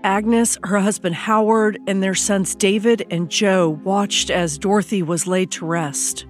Agnes, 0.04 0.58
her 0.64 0.80
husband 0.80 1.16
Howard, 1.16 1.78
and 1.88 2.02
their 2.02 2.16
sons 2.16 2.56
David 2.56 3.06
and 3.12 3.30
Joe 3.30 3.70
watched 3.84 4.30
as 4.30 4.58
Dorothy 4.58 5.04
was 5.04 5.28
laid 5.28 5.52
to 5.52 5.66
rest. 5.66 6.26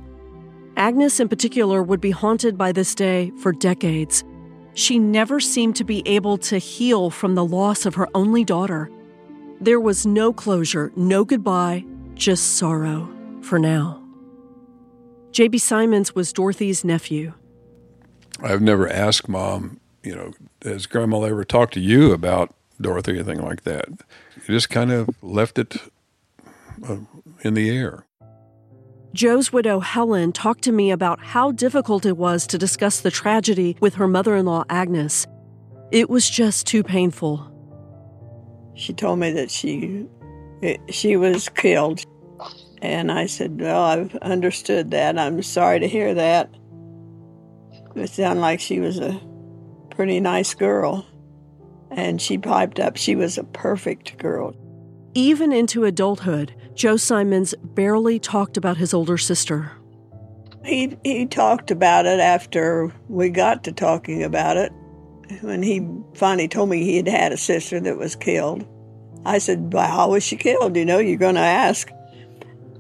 Agnes, 0.75 1.19
in 1.19 1.29
particular, 1.29 1.83
would 1.83 2.01
be 2.01 2.11
haunted 2.11 2.57
by 2.57 2.71
this 2.71 2.95
day 2.95 3.31
for 3.37 3.51
decades. 3.51 4.23
She 4.73 4.99
never 4.99 5.39
seemed 5.39 5.75
to 5.77 5.83
be 5.83 6.01
able 6.07 6.37
to 6.39 6.57
heal 6.57 7.09
from 7.09 7.35
the 7.35 7.45
loss 7.45 7.85
of 7.85 7.95
her 7.95 8.07
only 8.15 8.43
daughter. 8.43 8.89
There 9.59 9.79
was 9.79 10.05
no 10.05 10.31
closure, 10.33 10.91
no 10.95 11.25
goodbye, 11.25 11.85
just 12.15 12.57
sorrow 12.57 13.09
for 13.41 13.59
now. 13.59 14.01
J.B. 15.31 15.57
Symons 15.57 16.15
was 16.15 16.33
Dorothy's 16.33 16.83
nephew. 16.83 17.33
I've 18.41 18.61
never 18.61 18.89
asked 18.89 19.29
mom, 19.29 19.79
you 20.03 20.15
know, 20.15 20.31
has 20.63 20.85
grandma 20.85 21.21
ever 21.21 21.43
talked 21.43 21.73
to 21.75 21.79
you 21.79 22.11
about 22.11 22.53
Dorothy 22.79 23.11
or 23.11 23.15
anything 23.15 23.41
like 23.41 23.63
that? 23.63 23.87
You 24.35 24.55
just 24.55 24.69
kind 24.69 24.91
of 24.91 25.09
left 25.21 25.59
it 25.59 25.77
uh, 26.87 26.97
in 27.43 27.53
the 27.53 27.69
air. 27.69 28.05
Joe's 29.13 29.51
widow, 29.51 29.81
Helen, 29.81 30.31
talked 30.31 30.63
to 30.63 30.71
me 30.71 30.89
about 30.89 31.19
how 31.19 31.51
difficult 31.51 32.05
it 32.05 32.15
was 32.15 32.47
to 32.47 32.57
discuss 32.57 33.01
the 33.01 33.11
tragedy 33.11 33.75
with 33.81 33.95
her 33.95 34.07
mother 34.07 34.37
in 34.37 34.45
law, 34.45 34.63
Agnes. 34.69 35.27
It 35.91 36.09
was 36.09 36.29
just 36.29 36.65
too 36.65 36.81
painful. 36.81 37.51
She 38.73 38.93
told 38.93 39.19
me 39.19 39.31
that 39.31 39.51
she 39.51 40.07
eh, 40.63 40.77
she 40.89 41.17
was 41.17 41.49
killed. 41.49 42.03
And 42.81 43.11
I 43.11 43.25
said, 43.25 43.59
Well, 43.59 43.83
I've 43.83 44.15
understood 44.17 44.91
that. 44.91 45.19
I'm 45.19 45.43
sorry 45.43 45.81
to 45.81 45.87
hear 45.87 46.13
that. 46.13 46.49
It 47.95 48.09
sounded 48.09 48.41
like 48.41 48.61
she 48.61 48.79
was 48.79 48.97
a 48.97 49.21
pretty 49.89 50.21
nice 50.21 50.53
girl. 50.53 51.05
And 51.91 52.21
she 52.21 52.37
piped 52.37 52.79
up 52.79 52.95
she 52.95 53.17
was 53.17 53.37
a 53.37 53.43
perfect 53.43 54.17
girl. 54.17 54.55
Even 55.13 55.51
into 55.51 55.83
adulthood, 55.83 56.55
Joe 56.73 56.95
Symons 56.95 57.53
barely 57.61 58.17
talked 58.17 58.55
about 58.55 58.77
his 58.77 58.93
older 58.93 59.17
sister. 59.17 59.73
He 60.63 60.97
he 61.03 61.25
talked 61.25 61.71
about 61.71 62.05
it 62.05 62.19
after 62.19 62.93
we 63.09 63.29
got 63.29 63.63
to 63.65 63.71
talking 63.71 64.23
about 64.23 64.57
it. 64.57 64.71
When 65.41 65.63
he 65.63 65.85
finally 66.13 66.47
told 66.47 66.69
me 66.69 66.83
he 66.83 66.97
had 66.97 67.07
had 67.07 67.31
a 67.33 67.37
sister 67.37 67.79
that 67.79 67.97
was 67.97 68.15
killed, 68.15 68.65
I 69.25 69.39
said, 69.39 69.73
well, 69.73 69.87
"How 69.87 70.11
was 70.11 70.23
she 70.23 70.37
killed? 70.37 70.77
You 70.77 70.85
know, 70.85 70.99
you're 70.99 71.17
going 71.17 71.35
to 71.35 71.41
ask." 71.41 71.89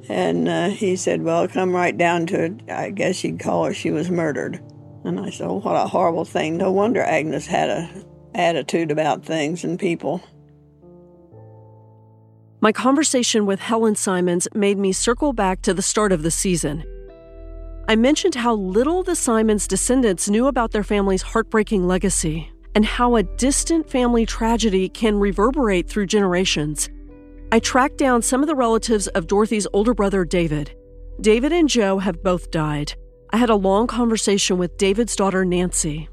And 0.07 0.47
uh, 0.47 0.69
he 0.69 0.95
said, 0.95 1.23
"Well, 1.23 1.47
come 1.47 1.75
right 1.75 1.97
down 1.97 2.27
to 2.27 2.43
it. 2.45 2.69
I 2.69 2.91
guess 2.91 3.23
you'd 3.23 3.39
call 3.39 3.65
her 3.65 3.73
she 3.73 3.91
was 3.91 4.09
murdered." 4.09 4.61
And 5.03 5.19
I 5.19 5.31
said, 5.31 5.47
oh, 5.47 5.59
"What 5.59 5.75
a 5.75 5.87
horrible 5.87 6.25
thing! 6.25 6.57
No 6.57 6.71
wonder 6.71 7.01
Agnes 7.01 7.47
had 7.47 7.69
a 7.69 8.05
attitude 8.35 8.91
about 8.91 9.25
things 9.25 9.63
and 9.65 9.77
people." 9.77 10.21
My 12.63 12.71
conversation 12.71 13.47
with 13.47 13.59
Helen 13.59 13.95
Symons 13.95 14.47
made 14.53 14.77
me 14.77 14.91
circle 14.91 15.33
back 15.33 15.63
to 15.63 15.73
the 15.73 15.81
start 15.81 16.11
of 16.11 16.21
the 16.21 16.29
season. 16.29 16.83
I 17.87 17.95
mentioned 17.95 18.35
how 18.35 18.53
little 18.53 19.01
the 19.01 19.15
Symons 19.15 19.65
descendants 19.65 20.29
knew 20.29 20.45
about 20.45 20.69
their 20.69 20.83
family's 20.83 21.23
heartbreaking 21.23 21.87
legacy 21.87 22.51
and 22.75 22.85
how 22.85 23.15
a 23.15 23.23
distant 23.23 23.89
family 23.89 24.27
tragedy 24.27 24.89
can 24.89 25.17
reverberate 25.17 25.89
through 25.89 26.05
generations. 26.05 26.87
I 27.51 27.57
tracked 27.57 27.97
down 27.97 28.21
some 28.21 28.41
of 28.41 28.47
the 28.47 28.55
relatives 28.55 29.07
of 29.07 29.25
Dorothy's 29.25 29.65
older 29.73 29.95
brother, 29.95 30.23
David. 30.23 30.75
David 31.19 31.51
and 31.51 31.67
Joe 31.67 31.97
have 31.97 32.21
both 32.21 32.51
died. 32.51 32.93
I 33.31 33.37
had 33.37 33.49
a 33.49 33.55
long 33.55 33.87
conversation 33.87 34.59
with 34.59 34.77
David's 34.77 35.15
daughter, 35.15 35.43
Nancy. 35.43 36.09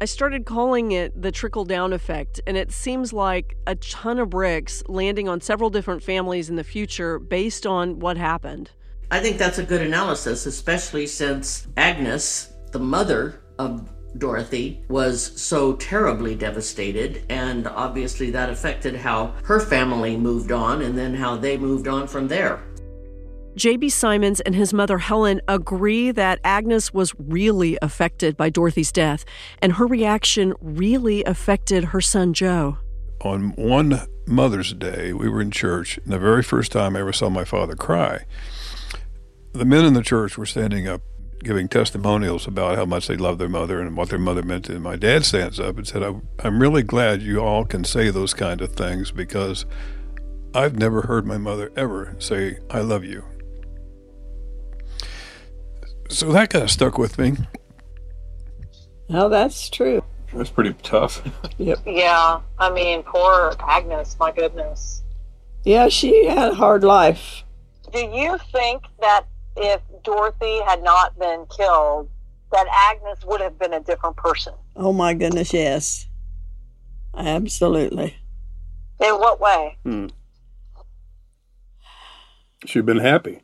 I 0.00 0.04
started 0.04 0.46
calling 0.46 0.92
it 0.92 1.20
the 1.20 1.32
trickle 1.32 1.64
down 1.64 1.92
effect, 1.92 2.40
and 2.46 2.56
it 2.56 2.70
seems 2.70 3.12
like 3.12 3.56
a 3.66 3.74
ton 3.74 4.20
of 4.20 4.30
bricks 4.30 4.80
landing 4.86 5.28
on 5.28 5.40
several 5.40 5.70
different 5.70 6.04
families 6.04 6.48
in 6.48 6.54
the 6.54 6.62
future 6.62 7.18
based 7.18 7.66
on 7.66 7.98
what 7.98 8.16
happened. 8.16 8.70
I 9.10 9.18
think 9.18 9.38
that's 9.38 9.58
a 9.58 9.64
good 9.64 9.82
analysis, 9.82 10.46
especially 10.46 11.08
since 11.08 11.66
Agnes, 11.76 12.52
the 12.70 12.78
mother 12.78 13.42
of 13.58 13.90
Dorothy 14.18 14.84
was 14.88 15.32
so 15.40 15.74
terribly 15.74 16.36
devastated, 16.36 17.24
and 17.28 17.66
obviously 17.66 18.30
that 18.30 18.50
affected 18.50 18.94
how 18.94 19.34
her 19.42 19.58
family 19.58 20.16
moved 20.16 20.52
on 20.52 20.82
and 20.82 20.96
then 20.96 21.12
how 21.12 21.36
they 21.36 21.58
moved 21.58 21.88
on 21.88 22.06
from 22.06 22.28
there. 22.28 22.62
J.B. 23.58 23.88
Symons 23.88 24.38
and 24.38 24.54
his 24.54 24.72
mother 24.72 24.98
Helen 24.98 25.40
agree 25.48 26.12
that 26.12 26.38
Agnes 26.44 26.94
was 26.94 27.12
really 27.18 27.76
affected 27.82 28.36
by 28.36 28.50
Dorothy's 28.50 28.92
death, 28.92 29.24
and 29.60 29.72
her 29.72 29.86
reaction 29.86 30.54
really 30.60 31.24
affected 31.24 31.86
her 31.86 32.00
son 32.00 32.34
Joe. 32.34 32.78
On 33.22 33.50
one 33.56 34.02
Mother's 34.28 34.72
Day, 34.74 35.12
we 35.12 35.28
were 35.28 35.40
in 35.40 35.50
church, 35.50 35.98
and 35.98 36.12
the 36.12 36.20
very 36.20 36.44
first 36.44 36.70
time 36.70 36.94
I 36.94 37.00
ever 37.00 37.12
saw 37.12 37.28
my 37.28 37.42
father 37.42 37.74
cry, 37.74 38.26
the 39.52 39.64
men 39.64 39.84
in 39.84 39.94
the 39.94 40.02
church 40.02 40.38
were 40.38 40.46
standing 40.46 40.86
up 40.86 41.02
giving 41.42 41.66
testimonials 41.66 42.46
about 42.46 42.76
how 42.76 42.84
much 42.84 43.08
they 43.08 43.16
loved 43.16 43.40
their 43.40 43.48
mother 43.48 43.80
and 43.80 43.96
what 43.96 44.10
their 44.10 44.20
mother 44.20 44.44
meant 44.44 44.66
to 44.66 44.72
them. 44.72 44.84
My 44.84 44.94
dad 44.94 45.24
stands 45.24 45.58
up 45.58 45.78
and 45.78 45.86
said, 45.86 46.04
I'm 46.38 46.60
really 46.60 46.84
glad 46.84 47.22
you 47.22 47.40
all 47.40 47.64
can 47.64 47.82
say 47.82 48.10
those 48.10 48.34
kind 48.34 48.60
of 48.60 48.74
things 48.74 49.10
because 49.10 49.66
I've 50.54 50.78
never 50.78 51.02
heard 51.02 51.26
my 51.26 51.38
mother 51.38 51.72
ever 51.76 52.14
say, 52.20 52.58
I 52.70 52.82
love 52.82 53.04
you. 53.04 53.24
So 56.08 56.32
that 56.32 56.50
kind 56.50 56.64
of 56.64 56.70
stuck 56.70 56.98
with 56.98 57.18
me. 57.18 57.36
Oh, 59.10 59.28
that's 59.28 59.70
true. 59.70 60.02
That's 60.34 60.50
pretty 60.50 60.74
tough. 60.82 61.22
Yep. 61.58 61.78
Yeah, 61.86 62.40
I 62.58 62.70
mean, 62.70 63.02
poor 63.02 63.54
Agnes, 63.60 64.16
my 64.20 64.32
goodness. 64.32 65.02
Yeah, 65.64 65.88
she 65.88 66.26
had 66.26 66.52
a 66.52 66.54
hard 66.54 66.84
life. 66.84 67.42
Do 67.92 68.00
you 68.00 68.38
think 68.52 68.84
that 69.00 69.24
if 69.56 69.80
Dorothy 70.04 70.60
had 70.62 70.82
not 70.82 71.18
been 71.18 71.46
killed, 71.54 72.10
that 72.52 72.66
Agnes 72.70 73.24
would 73.24 73.40
have 73.40 73.58
been 73.58 73.74
a 73.74 73.80
different 73.80 74.16
person? 74.16 74.54
Oh 74.76 74.92
my 74.92 75.14
goodness, 75.14 75.52
yes. 75.52 76.06
Absolutely. 77.16 78.16
In 79.00 79.14
what 79.14 79.40
way? 79.40 79.78
Hmm. 79.84 80.06
She'd 82.64 82.86
been 82.86 82.98
happy. 82.98 83.40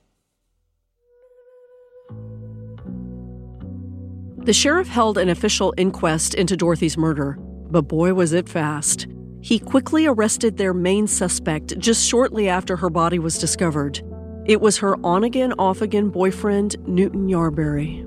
The 4.45 4.53
sheriff 4.53 4.89
held 4.89 5.17
an 5.17 5.31
official 5.31 5.73
inquest 5.79 6.35
into 6.35 6.55
Dorothy's 6.55 6.99
murder, 6.99 7.39
but 7.71 7.89
boy 7.89 8.13
was 8.13 8.35
it 8.35 8.47
fast. 8.47 9.07
He 9.41 9.59
quickly 9.59 10.05
arrested 10.05 10.59
their 10.59 10.75
main 10.75 11.07
suspect 11.07 11.79
just 11.79 12.07
shortly 12.07 12.47
after 12.47 12.77
her 12.77 12.91
body 12.91 13.19
was 13.19 13.39
discovered. 13.39 14.03
It 14.45 14.61
was 14.61 14.77
her 14.79 14.97
on 15.03 15.25
again, 15.25 15.55
off 15.59 15.81
again 15.81 16.11
boyfriend, 16.11 16.77
Newton 16.87 17.27
Yarberry. 17.29 18.05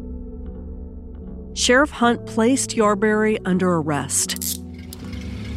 Sheriff 1.57 1.89
Hunt 1.89 2.27
placed 2.27 2.75
Yarberry 2.75 3.39
under 3.43 3.73
arrest. 3.73 4.61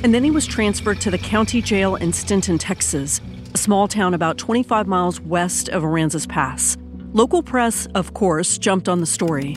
And 0.02 0.14
then 0.14 0.24
he 0.24 0.30
was 0.30 0.46
transferred 0.46 1.02
to 1.02 1.10
the 1.10 1.18
county 1.18 1.60
jail 1.60 1.96
in 1.96 2.14
Sinton, 2.14 2.56
Texas, 2.56 3.20
a 3.52 3.58
small 3.58 3.86
town 3.86 4.14
about 4.14 4.38
25 4.38 4.86
miles 4.86 5.20
west 5.20 5.68
of 5.68 5.82
Aransas 5.82 6.26
Pass. 6.26 6.78
Local 7.12 7.42
press, 7.42 7.86
of 7.94 8.14
course, 8.14 8.56
jumped 8.56 8.88
on 8.88 9.00
the 9.00 9.06
story. 9.06 9.56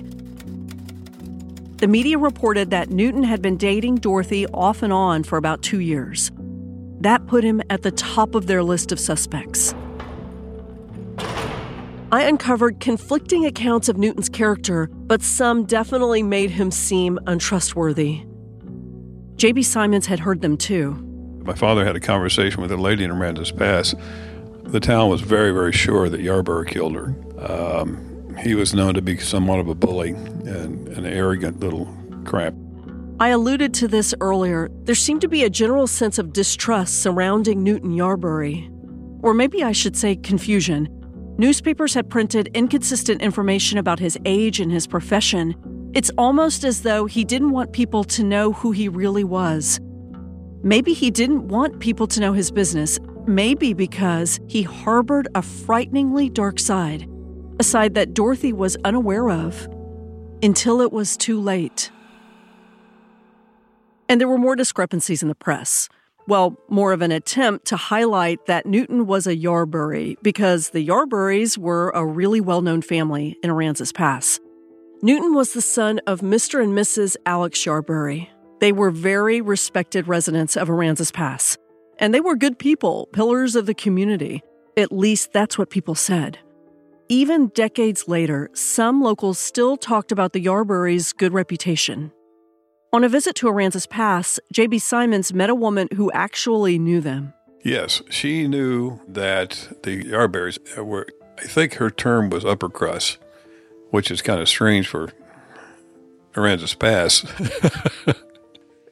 The 1.83 1.89
media 1.89 2.17
reported 2.17 2.69
that 2.69 2.91
Newton 2.91 3.23
had 3.23 3.41
been 3.41 3.57
dating 3.57 3.95
Dorothy 3.95 4.47
off 4.53 4.83
and 4.83 4.93
on 4.93 5.21
for 5.21 5.37
about 5.37 5.61
two 5.61 5.81
years. 5.81 6.31
That 7.01 7.27
put 7.27 7.43
him 7.43 7.61
at 7.69 7.81
the 7.81 7.91
top 7.91 8.35
of 8.35 8.47
their 8.47 8.63
list 8.63 8.93
of 8.93 9.01
suspects. 9.01 9.75
I 12.09 12.21
uncovered 12.21 12.79
conflicting 12.79 13.45
accounts 13.45 13.89
of 13.89 13.97
Newton's 13.97 14.29
character, 14.29 14.87
but 14.93 15.21
some 15.21 15.65
definitely 15.65 16.23
made 16.23 16.51
him 16.51 16.71
seem 16.71 17.19
untrustworthy. 17.27 18.23
J.B. 19.35 19.63
Symons 19.63 20.05
had 20.05 20.21
heard 20.21 20.39
them 20.39 20.55
too. 20.55 20.93
My 21.43 21.53
father 21.53 21.83
had 21.83 21.97
a 21.97 21.99
conversation 21.99 22.61
with 22.61 22.71
a 22.71 22.77
lady 22.77 23.03
in 23.03 23.11
Aransas 23.11 23.51
Pass. 23.51 23.93
The 24.63 24.79
town 24.79 25.09
was 25.09 25.19
very, 25.19 25.51
very 25.51 25.73
sure 25.73 26.07
that 26.07 26.21
Yarborough 26.21 26.63
killed 26.63 26.95
her. 26.95 27.13
Um, 27.39 28.12
he 28.39 28.55
was 28.55 28.73
known 28.73 28.93
to 28.93 29.01
be 29.01 29.17
somewhat 29.17 29.59
of 29.59 29.67
a 29.67 29.75
bully 29.75 30.09
and 30.09 30.87
an 30.89 31.05
arrogant 31.05 31.59
little 31.59 31.87
crap. 32.25 32.53
I 33.19 33.29
alluded 33.29 33.73
to 33.75 33.87
this 33.87 34.13
earlier. 34.21 34.69
There 34.83 34.95
seemed 34.95 35.21
to 35.21 35.27
be 35.27 35.43
a 35.43 35.49
general 35.49 35.87
sense 35.87 36.17
of 36.17 36.33
distrust 36.33 37.01
surrounding 37.01 37.63
Newton 37.63 37.91
Yarberry. 37.91 38.69
Or 39.21 39.33
maybe 39.33 39.63
I 39.63 39.71
should 39.71 39.95
say 39.95 40.15
confusion. 40.15 40.89
Newspapers 41.37 41.93
had 41.93 42.09
printed 42.09 42.49
inconsistent 42.53 43.21
information 43.21 43.77
about 43.77 43.99
his 43.99 44.17
age 44.25 44.59
and 44.59 44.71
his 44.71 44.87
profession. 44.87 45.55
It's 45.93 46.11
almost 46.17 46.63
as 46.63 46.81
though 46.81 47.05
he 47.05 47.23
didn't 47.23 47.51
want 47.51 47.71
people 47.71 48.03
to 48.05 48.23
know 48.23 48.51
who 48.53 48.71
he 48.71 48.89
really 48.89 49.23
was. 49.23 49.79
Maybe 50.63 50.93
he 50.93 51.11
didn't 51.11 51.47
want 51.47 51.79
people 51.79 52.07
to 52.07 52.19
know 52.19 52.33
his 52.33 52.51
business, 52.51 52.99
maybe 53.25 53.73
because 53.73 54.39
he 54.47 54.63
harbored 54.63 55.27
a 55.35 55.41
frighteningly 55.41 56.29
dark 56.29 56.59
side 56.59 57.07
a 57.59 57.63
side 57.63 57.93
that 57.95 58.13
Dorothy 58.13 58.53
was 58.53 58.77
unaware 58.83 59.29
of 59.29 59.67
until 60.41 60.81
it 60.81 60.91
was 60.91 61.15
too 61.17 61.39
late. 61.39 61.91
And 64.09 64.19
there 64.19 64.27
were 64.27 64.37
more 64.37 64.55
discrepancies 64.55 65.21
in 65.21 65.29
the 65.29 65.35
press. 65.35 65.89
Well, 66.27 66.57
more 66.69 66.93
of 66.93 67.01
an 67.01 67.11
attempt 67.11 67.65
to 67.67 67.75
highlight 67.75 68.45
that 68.45 68.65
Newton 68.65 69.05
was 69.05 69.27
a 69.27 69.35
Yarbury 69.35 70.15
because 70.21 70.69
the 70.69 70.85
Yarburys 70.87 71.57
were 71.57 71.91
a 71.91 72.05
really 72.05 72.39
well 72.39 72.61
known 72.61 72.81
family 72.81 73.37
in 73.43 73.49
Aransas 73.49 73.93
Pass. 73.93 74.39
Newton 75.01 75.33
was 75.33 75.51
the 75.51 75.61
son 75.61 75.99
of 76.07 76.21
Mr. 76.21 76.63
and 76.63 76.71
Mrs. 76.73 77.17
Alex 77.25 77.59
Yarbury. 77.65 78.29
They 78.61 78.71
were 78.71 78.91
very 78.91 79.41
respected 79.41 80.07
residents 80.07 80.55
of 80.55 80.69
Aransas 80.69 81.11
Pass. 81.11 81.57
And 81.99 82.13
they 82.13 82.21
were 82.21 82.35
good 82.35 82.57
people, 82.57 83.09
pillars 83.11 83.55
of 83.57 83.65
the 83.65 83.73
community. 83.73 84.41
At 84.77 84.93
least 84.93 85.33
that's 85.33 85.57
what 85.57 85.69
people 85.69 85.95
said. 85.95 86.39
Even 87.09 87.47
decades 87.47 88.07
later, 88.07 88.49
some 88.53 89.01
locals 89.01 89.37
still 89.37 89.75
talked 89.75 90.11
about 90.11 90.33
the 90.33 90.43
Yarburys' 90.43 91.15
good 91.15 91.33
reputation. 91.33 92.11
On 92.93 93.03
a 93.03 93.09
visit 93.09 93.35
to 93.37 93.47
Aransas 93.47 93.89
Pass, 93.89 94.39
J.B. 94.53 94.79
Symons 94.79 95.33
met 95.33 95.49
a 95.49 95.55
woman 95.55 95.89
who 95.95 96.11
actually 96.11 96.79
knew 96.79 97.01
them. 97.01 97.33
Yes, 97.63 98.01
she 98.09 98.47
knew 98.47 98.99
that 99.07 99.79
the 99.83 100.03
Yarburys 100.03 100.59
were, 100.77 101.07
I 101.37 101.43
think 101.43 101.75
her 101.75 101.89
term 101.89 102.29
was 102.29 102.45
upper 102.45 102.69
crust, 102.69 103.17
which 103.89 104.09
is 104.09 104.21
kind 104.21 104.39
of 104.39 104.47
strange 104.47 104.87
for 104.87 105.11
Aransas 106.35 106.77
Pass. 106.77 107.25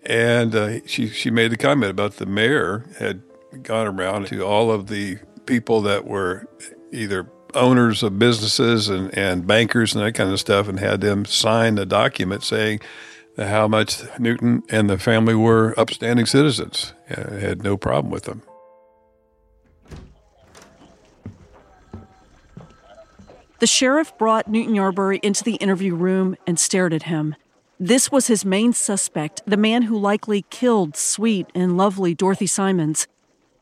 and 0.06 0.56
uh, 0.56 0.86
she, 0.86 1.08
she 1.08 1.32
made 1.32 1.52
the 1.52 1.58
comment 1.58 1.91
about 1.91 2.17
the 2.17 2.26
mayor 2.26 2.86
had 3.00 3.21
gone 3.63 3.88
around 3.88 4.28
to 4.28 4.41
all 4.41 4.71
of 4.71 4.88
the 4.88 5.19
people 5.45 5.82
that 5.82 6.06
were 6.06 6.47
either 6.91 7.24
owners 7.55 8.03
of 8.03 8.19
businesses 8.19 8.89
and, 8.89 9.15
and 9.17 9.45
bankers 9.45 9.95
and 9.95 10.03
that 10.03 10.13
kind 10.13 10.31
of 10.31 10.39
stuff 10.39 10.67
and 10.67 10.79
had 10.79 11.01
them 11.01 11.25
sign 11.25 11.77
a 11.77 11.85
document 11.85 12.43
saying 12.43 12.79
how 13.37 13.67
much 13.67 14.01
Newton 14.19 14.63
and 14.69 14.89
the 14.89 14.97
family 14.97 15.35
were 15.35 15.73
upstanding 15.79 16.25
citizens. 16.25 16.93
Uh, 17.09 17.31
had 17.37 17.63
no 17.63 17.77
problem 17.77 18.11
with 18.11 18.23
them. 18.23 18.41
The 23.59 23.67
sheriff 23.67 24.17
brought 24.17 24.47
Newton 24.47 24.73
Yarberry 24.73 25.19
into 25.21 25.43
the 25.43 25.55
interview 25.55 25.93
room 25.93 26.35
and 26.47 26.59
stared 26.59 26.93
at 26.93 27.03
him. 27.03 27.35
This 27.79 28.11
was 28.11 28.27
his 28.27 28.43
main 28.43 28.73
suspect, 28.73 29.41
the 29.45 29.57
man 29.57 29.83
who 29.83 29.97
likely 29.97 30.45
killed 30.49 30.97
sweet 30.97 31.47
and 31.53 31.77
lovely 31.77 32.13
Dorothy 32.13 32.47
Symons. 32.47 33.07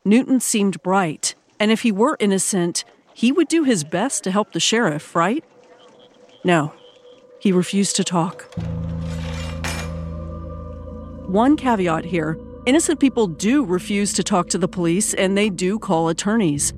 Newton 0.06 0.40
seemed 0.40 0.82
bright, 0.84 1.36
and 1.60 1.70
if 1.70 1.82
he 1.82 1.92
were 1.92 2.16
innocent, 2.20 2.86
he 3.20 3.34
would 3.34 3.50
do 3.50 3.66
his 3.66 3.84
best 3.84 4.24
to 4.24 4.32
help 4.32 4.54
the 4.54 4.62
sheriff, 4.62 5.14
right? 5.14 5.44
No, 6.46 6.72
he 7.42 7.52
refused 7.52 7.98
to 7.98 8.04
talk. 8.06 8.50
One 11.28 11.58
caveat 11.58 12.06
here 12.06 12.40
innocent 12.66 13.02
people 13.02 13.28
do 13.28 13.66
refuse 13.66 14.14
to 14.14 14.24
talk 14.24 14.48
to 14.50 14.58
the 14.58 14.70
police 14.70 15.14
and 15.14 15.38
they 15.38 15.50
do 15.50 15.78
call 15.80 16.08
attorneys. 16.08 16.72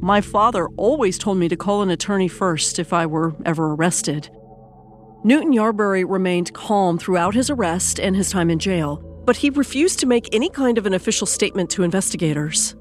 My 0.00 0.20
father 0.20 0.68
always 0.76 1.16
told 1.16 1.38
me 1.38 1.48
to 1.48 1.56
call 1.56 1.80
an 1.80 1.88
attorney 1.88 2.28
first 2.28 2.78
if 2.78 2.92
I 2.92 3.06
were 3.06 3.34
ever 3.46 3.72
arrested. 3.72 4.28
Newton 5.24 5.54
Yarbury 5.54 6.04
remained 6.06 6.52
calm 6.52 6.98
throughout 6.98 7.34
his 7.34 7.48
arrest 7.48 7.98
and 7.98 8.14
his 8.14 8.30
time 8.30 8.50
in 8.50 8.58
jail, 8.58 8.96
but 9.24 9.38
he 9.38 9.48
refused 9.48 10.00
to 10.00 10.06
make 10.06 10.28
any 10.34 10.50
kind 10.50 10.76
of 10.76 10.84
an 10.84 10.92
official 10.92 11.26
statement 11.26 11.70
to 11.70 11.82
investigators. 11.82 12.74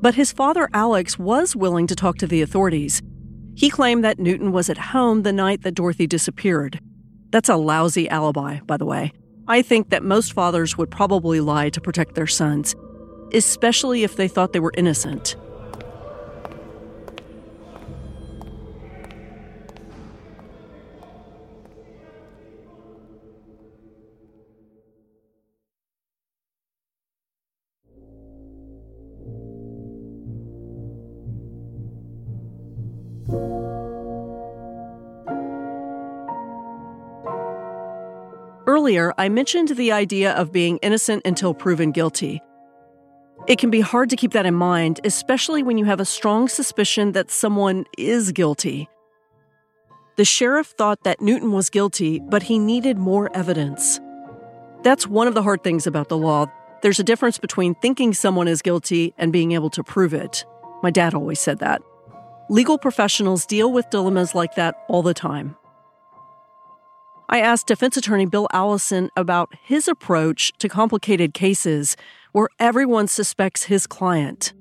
But 0.00 0.14
his 0.14 0.32
father, 0.32 0.68
Alex, 0.72 1.18
was 1.18 1.54
willing 1.54 1.86
to 1.86 1.94
talk 1.94 2.16
to 2.18 2.26
the 2.26 2.42
authorities. 2.42 3.02
He 3.54 3.68
claimed 3.68 4.02
that 4.04 4.18
Newton 4.18 4.52
was 4.52 4.70
at 4.70 4.78
home 4.78 5.22
the 5.22 5.32
night 5.32 5.62
that 5.62 5.74
Dorothy 5.74 6.06
disappeared. 6.06 6.80
That's 7.30 7.48
a 7.48 7.56
lousy 7.56 8.08
alibi, 8.08 8.60
by 8.60 8.76
the 8.76 8.86
way. 8.86 9.12
I 9.46 9.62
think 9.62 9.90
that 9.90 10.02
most 10.02 10.32
fathers 10.32 10.78
would 10.78 10.90
probably 10.90 11.40
lie 11.40 11.70
to 11.70 11.80
protect 11.80 12.14
their 12.14 12.26
sons, 12.26 12.74
especially 13.34 14.02
if 14.02 14.16
they 14.16 14.28
thought 14.28 14.52
they 14.52 14.60
were 14.60 14.72
innocent. 14.76 15.36
Earlier, 38.70 39.12
I 39.18 39.28
mentioned 39.28 39.70
the 39.70 39.90
idea 39.90 40.30
of 40.34 40.52
being 40.52 40.76
innocent 40.76 41.22
until 41.24 41.52
proven 41.52 41.90
guilty. 41.90 42.40
It 43.48 43.58
can 43.58 43.68
be 43.68 43.80
hard 43.80 44.10
to 44.10 44.16
keep 44.16 44.30
that 44.30 44.46
in 44.46 44.54
mind, 44.54 45.00
especially 45.02 45.64
when 45.64 45.76
you 45.76 45.86
have 45.86 45.98
a 45.98 46.04
strong 46.04 46.46
suspicion 46.46 47.10
that 47.10 47.32
someone 47.32 47.84
is 47.98 48.30
guilty. 48.30 48.88
The 50.18 50.24
sheriff 50.24 50.68
thought 50.68 51.02
that 51.02 51.20
Newton 51.20 51.50
was 51.50 51.68
guilty, 51.68 52.20
but 52.20 52.44
he 52.44 52.60
needed 52.60 52.96
more 52.96 53.28
evidence. 53.36 53.98
That's 54.84 55.04
one 55.04 55.26
of 55.26 55.34
the 55.34 55.42
hard 55.42 55.64
things 55.64 55.88
about 55.88 56.08
the 56.08 56.16
law. 56.16 56.46
There's 56.80 57.00
a 57.00 57.04
difference 57.04 57.38
between 57.38 57.74
thinking 57.74 58.14
someone 58.14 58.46
is 58.46 58.62
guilty 58.62 59.14
and 59.18 59.32
being 59.32 59.50
able 59.50 59.70
to 59.70 59.82
prove 59.82 60.14
it. 60.14 60.44
My 60.80 60.92
dad 60.92 61.12
always 61.12 61.40
said 61.40 61.58
that. 61.58 61.82
Legal 62.48 62.78
professionals 62.78 63.46
deal 63.46 63.72
with 63.72 63.90
dilemmas 63.90 64.32
like 64.36 64.54
that 64.54 64.76
all 64.86 65.02
the 65.02 65.12
time. 65.12 65.56
I 67.32 67.38
asked 67.38 67.68
defense 67.68 67.96
attorney 67.96 68.26
Bill 68.26 68.48
Allison 68.52 69.08
about 69.16 69.54
his 69.62 69.86
approach 69.86 70.52
to 70.58 70.68
complicated 70.68 71.32
cases 71.32 71.96
where 72.32 72.48
everyone 72.58 73.06
suspects 73.06 73.62
his 73.62 73.86
client. 73.86 74.52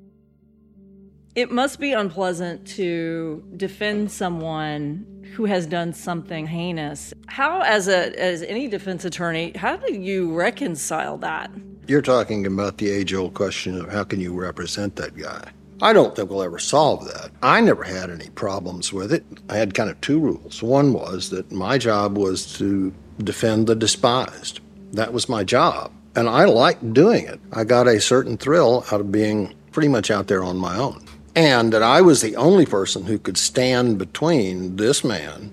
It 1.33 1.49
must 1.49 1.79
be 1.79 1.93
unpleasant 1.93 2.67
to 2.75 3.43
defend 3.57 4.11
someone 4.11 5.25
who 5.33 5.45
has 5.45 5.65
done 5.65 5.93
something 5.93 6.45
heinous. 6.45 7.11
How, 7.25 7.61
as 7.61 7.87
a 7.87 8.15
as 8.19 8.43
any 8.43 8.67
defense 8.67 9.03
attorney, 9.03 9.51
how 9.55 9.75
do 9.75 9.91
you 9.91 10.31
reconcile 10.31 11.17
that? 11.19 11.49
You're 11.87 12.03
talking 12.03 12.45
about 12.45 12.77
the 12.77 12.91
age-old 12.91 13.33
question 13.33 13.79
of 13.81 13.89
how 13.89 14.03
can 14.03 14.19
you 14.19 14.39
represent 14.39 14.95
that 14.97 15.17
guy. 15.17 15.49
I 15.81 15.93
don't 15.93 16.15
think 16.15 16.29
we'll 16.29 16.43
ever 16.43 16.59
solve 16.59 17.05
that. 17.05 17.31
I 17.41 17.61
never 17.61 17.83
had 17.83 18.09
any 18.09 18.29
problems 18.31 18.91
with 18.91 19.13
it. 19.13 19.23
I 19.49 19.57
had 19.57 19.73
kind 19.73 19.89
of 19.89 19.99
two 20.01 20.19
rules. 20.19 20.61
One 20.61 20.91
was 20.91 21.29
that 21.29 21.51
my 21.51 21.77
job 21.77 22.17
was 22.17 22.53
to 22.57 22.93
defend 23.19 23.67
the 23.67 23.75
despised. 23.75 24.59
That 24.91 25.13
was 25.13 25.29
my 25.29 25.43
job. 25.43 25.91
And 26.15 26.27
I 26.27 26.45
liked 26.45 26.93
doing 26.93 27.25
it. 27.25 27.39
I 27.53 27.63
got 27.63 27.87
a 27.87 28.01
certain 28.01 28.37
thrill 28.37 28.83
out 28.91 28.99
of 28.99 29.11
being 29.11 29.53
pretty 29.71 29.87
much 29.87 30.11
out 30.11 30.27
there 30.27 30.43
on 30.43 30.57
my 30.57 30.75
own. 30.75 31.05
And 31.35 31.71
that 31.71 31.83
I 31.83 32.01
was 32.01 32.21
the 32.21 32.35
only 32.35 32.65
person 32.65 33.05
who 33.05 33.17
could 33.17 33.37
stand 33.37 33.97
between 33.97 34.75
this 34.75 35.03
man 35.03 35.51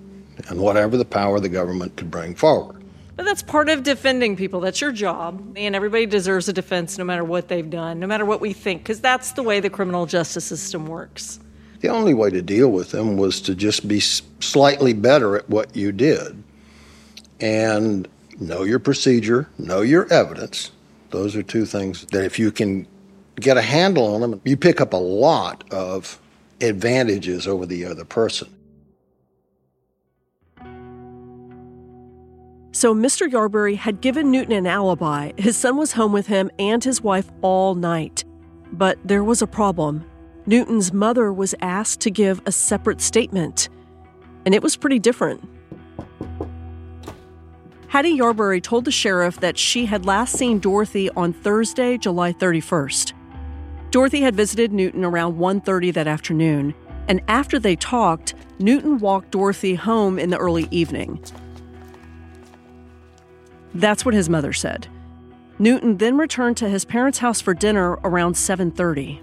and 0.49 0.61
whatever 0.61 0.97
the 0.97 1.05
power 1.05 1.39
the 1.39 1.49
government 1.49 1.97
could 1.97 2.11
bring 2.11 2.35
forward. 2.35 2.76
But 3.17 3.25
that's 3.25 3.43
part 3.43 3.71
of 3.71 3.83
defending 3.83 4.37
people. 4.37 4.61
That's 4.61 4.81
your 4.81 4.93
job. 4.93 5.57
And 5.57 5.75
everybody 5.75 6.05
deserves 6.07 6.49
a 6.49 6.53
defense 6.53 6.99
no 6.99 7.05
matter 7.05 7.25
what 7.25 7.49
they've 7.49 7.69
done, 7.69 7.99
no 7.99 8.07
matter 8.07 8.27
what 8.27 8.41
we 8.43 8.53
think, 8.53 8.83
because 8.83 9.01
that's 9.01 9.33
the 9.33 9.43
way 9.43 9.59
the 9.59 9.71
criminal 9.71 10.05
justice 10.05 10.45
system 10.45 10.87
works. 10.87 11.41
The 11.81 11.89
only 11.89 12.15
way 12.15 12.31
to 12.31 12.43
deal 12.43 12.71
with 12.71 12.91
them 12.91 13.17
was 13.17 13.41
to 13.43 13.55
just 13.55 13.89
be 13.89 14.01
slightly 14.01 14.93
better 14.93 15.37
at 15.37 15.49
what 15.49 15.75
you 15.75 15.93
did 15.93 16.43
and 17.41 18.09
know 18.39 18.63
your 18.63 18.79
procedure, 18.79 19.49
know 19.59 19.81
your 19.81 20.11
evidence. 20.13 20.71
Those 21.11 21.37
are 21.37 21.43
two 21.43 21.65
things 21.65 22.05
that 22.07 22.25
if 22.25 22.39
you 22.39 22.51
can 22.51 22.87
get 23.37 23.57
a 23.57 23.63
handle 23.63 24.15
on 24.15 24.21
them, 24.21 24.41
you 24.45 24.57
pick 24.57 24.81
up 24.81 24.93
a 24.93 24.99
lot 24.99 25.65
of 25.71 26.21
advantages 26.61 27.47
over 27.47 27.67
the 27.67 27.85
other 27.85 28.05
person. 28.05 28.49
So 32.77 32.95
Mr. 32.95 33.27
Yarbury 33.27 33.75
had 33.75 34.03
given 34.03 34.31
Newton 34.31 34.53
an 34.53 34.67
alibi. 34.67 35.33
His 35.39 35.57
son 35.57 35.79
was 35.79 35.93
home 35.93 36.13
with 36.13 36.27
him 36.27 36.51
and 36.59 36.85
his 36.85 37.01
wife 37.01 37.31
all 37.41 37.75
night. 37.75 38.23
But 38.71 38.99
there 39.03 39.25
was 39.25 39.41
a 39.41 39.47
problem. 39.47 40.05
Newton's 40.45 40.93
mother 40.93 41.33
was 41.33 41.55
asked 41.63 42.01
to 42.01 42.11
give 42.11 42.43
a 42.45 42.53
separate 42.53 43.01
statement, 43.01 43.71
and 44.45 44.55
it 44.55 44.63
was 44.63 44.77
pretty 44.77 44.99
different. 44.99 45.43
Hattie 47.89 48.19
Yarbury 48.19 48.63
told 48.63 48.85
the 48.85 48.91
sheriff 48.91 49.41
that 49.41 49.57
she 49.57 49.87
had 49.87 50.05
last 50.05 50.35
seen 50.35 50.59
Dorothy 50.59 51.09
on 51.13 51.33
Thursday, 51.33 51.97
July 51.97 52.35
31st. 52.35 53.15
Dorothy 53.91 54.21
had 54.21 54.37
visited 54.37 54.71
Newton 54.71 55.03
around 55.03 55.39
1:30 55.39 55.93
that 55.93 56.07
afternoon, 56.07 56.75
and 57.09 57.23
after 57.27 57.59
they 57.59 57.75
talked, 57.75 58.35
Newton 58.59 58.99
walked 58.99 59.31
Dorothy 59.31 59.77
home 59.77 60.19
in 60.19 60.29
the 60.29 60.37
early 60.37 60.69
evening. 60.71 61.19
That's 63.75 64.05
what 64.05 64.15
his 64.15 64.29
mother 64.29 64.53
said. 64.53 64.89
Newton 65.59 65.97
then 65.97 66.17
returned 66.17 66.57
to 66.59 66.69
his 66.69 66.85
parents' 66.85 67.19
house 67.19 67.41
for 67.41 67.55
dinner 67.55 67.99
around 68.05 68.35
7:30. 68.35 69.21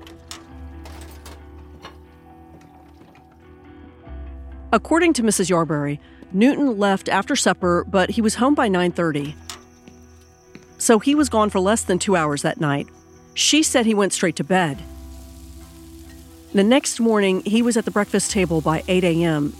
According 4.71 5.13
to 5.13 5.23
Mrs. 5.23 5.49
Yarbury, 5.51 5.99
Newton 6.31 6.79
left 6.79 7.07
after 7.07 7.35
supper, 7.35 7.85
but 7.87 8.11
he 8.11 8.21
was 8.21 8.35
home 8.35 8.55
by 8.55 8.67
9:30. 8.67 9.35
So 10.79 10.99
he 10.99 11.13
was 11.13 11.29
gone 11.29 11.51
for 11.51 11.59
less 11.59 11.83
than 11.83 11.99
2 11.99 12.15
hours 12.15 12.41
that 12.41 12.59
night. 12.59 12.87
She 13.35 13.63
said 13.63 13.85
he 13.85 13.93
went 13.93 14.13
straight 14.13 14.35
to 14.37 14.43
bed. 14.43 14.79
The 16.53 16.63
next 16.63 16.99
morning, 16.99 17.41
he 17.45 17.61
was 17.61 17.77
at 17.77 17.85
the 17.85 17.91
breakfast 17.91 18.31
table 18.31 18.61
by 18.61 18.83
8 18.87 19.03
a.m. 19.03 19.53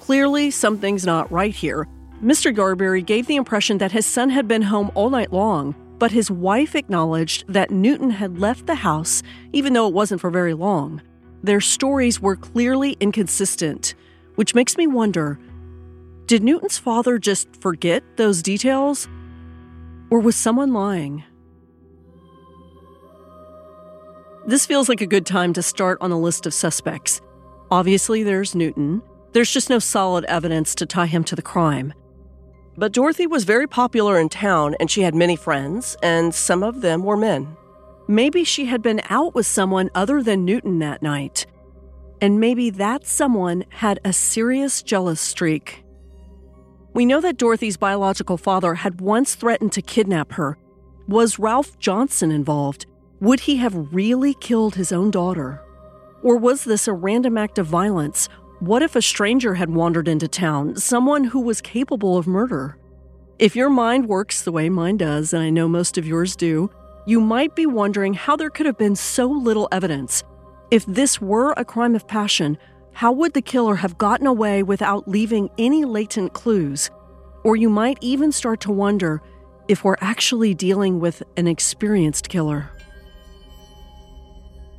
Clearly, 0.00 0.50
something's 0.50 1.04
not 1.04 1.30
right 1.30 1.54
here. 1.54 1.86
Mr. 2.22 2.54
Yarbury 2.54 3.04
gave 3.04 3.26
the 3.26 3.36
impression 3.36 3.78
that 3.78 3.92
his 3.92 4.06
son 4.06 4.30
had 4.30 4.48
been 4.48 4.62
home 4.62 4.90
all 4.94 5.10
night 5.10 5.32
long, 5.32 5.74
but 5.98 6.10
his 6.10 6.30
wife 6.30 6.74
acknowledged 6.74 7.44
that 7.48 7.70
Newton 7.70 8.10
had 8.10 8.38
left 8.38 8.66
the 8.66 8.74
house, 8.74 9.22
even 9.52 9.72
though 9.72 9.88
it 9.88 9.94
wasn't 9.94 10.20
for 10.20 10.30
very 10.30 10.54
long. 10.54 11.02
Their 11.42 11.60
stories 11.60 12.20
were 12.20 12.36
clearly 12.36 12.96
inconsistent, 13.00 13.94
which 14.36 14.54
makes 14.54 14.76
me 14.76 14.86
wonder 14.86 15.38
did 16.26 16.42
Newton's 16.42 16.78
father 16.78 17.18
just 17.18 17.54
forget 17.60 18.02
those 18.16 18.40
details? 18.40 19.08
Or 20.10 20.20
was 20.20 20.36
someone 20.36 20.72
lying? 20.72 21.22
This 24.46 24.64
feels 24.64 24.88
like 24.88 25.02
a 25.02 25.06
good 25.06 25.26
time 25.26 25.52
to 25.52 25.62
start 25.62 25.98
on 26.00 26.10
a 26.12 26.18
list 26.18 26.46
of 26.46 26.54
suspects. 26.54 27.20
Obviously, 27.70 28.22
there's 28.22 28.54
Newton. 28.54 29.02
There's 29.32 29.50
just 29.50 29.68
no 29.68 29.78
solid 29.78 30.24
evidence 30.24 30.74
to 30.76 30.86
tie 30.86 31.06
him 31.06 31.24
to 31.24 31.36
the 31.36 31.42
crime. 31.42 31.92
But 32.76 32.92
Dorothy 32.92 33.26
was 33.26 33.44
very 33.44 33.66
popular 33.66 34.18
in 34.18 34.28
town 34.28 34.74
and 34.80 34.90
she 34.90 35.02
had 35.02 35.14
many 35.14 35.36
friends, 35.36 35.96
and 36.02 36.34
some 36.34 36.62
of 36.62 36.80
them 36.80 37.04
were 37.04 37.16
men. 37.16 37.56
Maybe 38.08 38.44
she 38.44 38.66
had 38.66 38.82
been 38.82 39.00
out 39.08 39.34
with 39.34 39.46
someone 39.46 39.90
other 39.94 40.22
than 40.22 40.44
Newton 40.44 40.78
that 40.80 41.02
night. 41.02 41.46
And 42.20 42.40
maybe 42.40 42.70
that 42.70 43.06
someone 43.06 43.64
had 43.68 44.00
a 44.04 44.12
serious 44.12 44.82
jealous 44.82 45.20
streak. 45.20 45.84
We 46.92 47.06
know 47.06 47.20
that 47.20 47.38
Dorothy's 47.38 47.76
biological 47.76 48.36
father 48.36 48.74
had 48.74 49.00
once 49.00 49.34
threatened 49.34 49.72
to 49.72 49.82
kidnap 49.82 50.32
her. 50.32 50.58
Was 51.08 51.38
Ralph 51.38 51.78
Johnson 51.78 52.30
involved? 52.30 52.86
Would 53.20 53.40
he 53.40 53.56
have 53.56 53.94
really 53.94 54.34
killed 54.34 54.74
his 54.74 54.92
own 54.92 55.10
daughter? 55.10 55.62
Or 56.22 56.36
was 56.36 56.64
this 56.64 56.88
a 56.88 56.92
random 56.92 57.36
act 57.36 57.58
of 57.58 57.66
violence 57.66 58.28
what 58.66 58.82
if 58.82 58.96
a 58.96 59.02
stranger 59.02 59.52
had 59.54 59.68
wandered 59.68 60.08
into 60.08 60.26
town, 60.26 60.74
someone 60.76 61.24
who 61.24 61.40
was 61.40 61.60
capable 61.60 62.16
of 62.16 62.26
murder? 62.26 62.78
If 63.38 63.54
your 63.54 63.68
mind 63.68 64.08
works 64.08 64.40
the 64.40 64.52
way 64.52 64.70
mine 64.70 64.96
does, 64.96 65.34
and 65.34 65.42
I 65.42 65.50
know 65.50 65.68
most 65.68 65.98
of 65.98 66.06
yours 66.06 66.34
do, 66.34 66.70
you 67.06 67.20
might 67.20 67.54
be 67.54 67.66
wondering 67.66 68.14
how 68.14 68.36
there 68.36 68.48
could 68.48 68.64
have 68.64 68.78
been 68.78 68.96
so 68.96 69.26
little 69.26 69.68
evidence. 69.70 70.24
If 70.70 70.86
this 70.86 71.20
were 71.20 71.52
a 71.58 71.64
crime 71.64 71.94
of 71.94 72.08
passion, 72.08 72.56
how 72.92 73.12
would 73.12 73.34
the 73.34 73.42
killer 73.42 73.74
have 73.74 73.98
gotten 73.98 74.26
away 74.26 74.62
without 74.62 75.06
leaving 75.06 75.50
any 75.58 75.84
latent 75.84 76.32
clues? 76.32 76.90
Or 77.42 77.56
you 77.56 77.68
might 77.68 77.98
even 78.00 78.32
start 78.32 78.60
to 78.62 78.72
wonder 78.72 79.20
if 79.68 79.84
we're 79.84 79.98
actually 80.00 80.54
dealing 80.54 81.00
with 81.00 81.22
an 81.36 81.46
experienced 81.46 82.30
killer. 82.30 82.70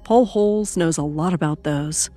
Paul 0.03 0.25
Holes 0.25 0.75
knows 0.75 0.97
a 0.97 1.03
lot 1.03 1.33
about 1.33 1.63
those 1.63 2.09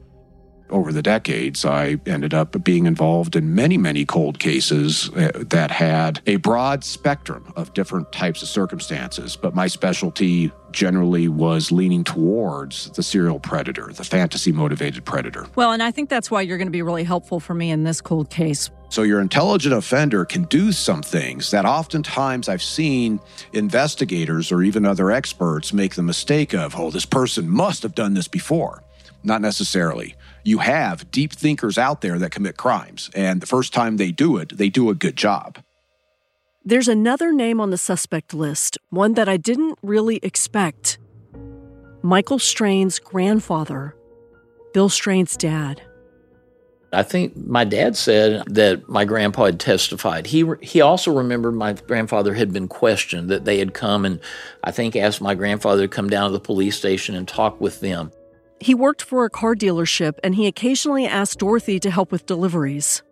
over 0.71 0.93
the 0.93 1.03
decades, 1.03 1.65
I 1.65 1.99
ended 2.07 2.35
up 2.35 2.63
being 2.65 2.87
involved 2.87 3.37
in 3.37 3.55
many, 3.55 3.77
many 3.77 4.05
cold 4.05 4.39
cases 4.39 5.11
uh, 5.11 5.31
that 5.35 5.71
had 5.71 6.21
a 6.27 6.37
broad 6.37 6.85
spectrum 6.85 7.53
of 7.57 7.75
different 7.75 8.13
types 8.13 8.43
of 8.43 8.49
circumstances. 8.49 9.37
But 9.37 9.55
my 9.55 9.67
specialty 9.67 10.53
generally 10.73 11.29
was 11.29 11.73
leaning 11.73 12.05
towards 12.05 12.91
the 12.91 13.03
serial 13.03 13.41
predator, 13.41 13.91
the 13.93 14.05
fantasy 14.05 14.53
motivated 14.53 15.05
predator. 15.05 15.47
Well, 15.55 15.73
and 15.73 15.83
I 15.83 15.91
think 15.91 16.09
that's 16.09 16.31
why 16.31 16.43
you're 16.43 16.59
going 16.59 16.69
to 16.69 16.73
be 16.73 16.83
really 16.83 17.05
helpful 17.05 17.41
for 17.41 17.55
me 17.55 17.71
in 17.71 17.85
this 17.85 18.01
cold 18.01 18.31
case. 18.31 18.71
So, 18.91 19.03
your 19.03 19.21
intelligent 19.21 19.75
offender 19.75 20.25
can 20.25 20.45
do 20.45 20.73
some 20.73 21.03
things 21.03 21.51
that 21.51 21.67
oftentimes 21.67 22.49
I've 22.49 22.63
seen 22.63 23.21
investigators 23.53 24.51
or 24.51 24.63
even 24.63 24.87
other 24.87 25.11
experts 25.11 25.75
make 25.75 25.95
the 25.95 26.03
mistake 26.03 26.55
of, 26.55 26.75
oh, 26.75 26.91
this 26.91 27.05
person 27.05 27.51
must 27.51 27.83
have 27.83 27.95
done 27.95 28.15
this 28.15 28.29
before. 28.29 28.83
Not 29.23 29.43
necessarily 29.43 30.15
you 30.45 30.59
have 30.59 31.11
deep 31.11 31.33
thinkers 31.33 31.79
out 31.79 32.01
there 32.01 32.19
that 32.19 32.31
commit 32.31 32.57
crimes. 32.57 33.11
And 33.15 33.41
the 33.41 33.47
first 33.47 33.73
time 33.73 33.97
they 33.97 34.11
do 34.11 34.37
it, 34.37 34.57
they 34.57 34.69
do 34.69 34.91
a 34.91 34.95
good 34.95 35.17
job. 35.17 35.59
There's 36.65 36.89
another 36.89 37.33
name 37.33 37.61
on 37.61 37.71
the 37.71 37.79
suspect 37.79 38.35
list, 38.35 38.79
one 38.91 39.15
that 39.15 39.29
I 39.29 39.37
didn't 39.37 39.79
really 39.83 40.21
expect 40.23 40.99
Michael 42.03 42.39
Strain's 42.39 42.99
grandfather, 42.99 43.97
Bill 44.73 44.89
Strain's 44.89 45.37
dad. 45.37 45.83
I 46.93 47.03
think 47.03 47.37
my 47.37 47.65
dad 47.65 47.97
said 47.97 48.45
that 48.47 48.89
my 48.89 49.05
grandpa 49.05 49.47
had 49.47 49.61
testified. 49.61 50.27
He 50.27 50.45
he 50.63 50.81
also 50.81 51.13
remembered 51.13 51.55
my 51.55 51.75
grandfather 51.75 52.35
had 52.35 52.53
been 52.53 52.67
questioned 52.69 53.29
that 53.29 53.45
they 53.45 53.59
had 53.59 53.75
come 53.75 54.05
and 54.05 54.21
I 54.65 54.71
think 54.71 54.97
asked 54.97 55.21
my 55.21 55.35
grandfather 55.35 55.83
to 55.83 55.89
come 55.89 56.09
down 56.09 56.31
to 56.31 56.33
the 56.33 56.41
police 56.41 56.79
station 56.79 57.15
and 57.15 57.29
talk 57.29 57.61
with 57.61 57.81
them. 57.81 58.11
He 58.61 58.75
worked 58.75 59.03
for 59.03 59.25
a 59.25 59.31
car 59.31 59.55
dealership 59.55 60.19
and 60.25 60.35
he 60.35 60.47
occasionally 60.47 61.07
asked 61.07 61.39
Dorothy 61.39 61.79
to 61.81 61.91
help 61.91 62.11
with 62.11 62.27
deliveries. 62.27 63.03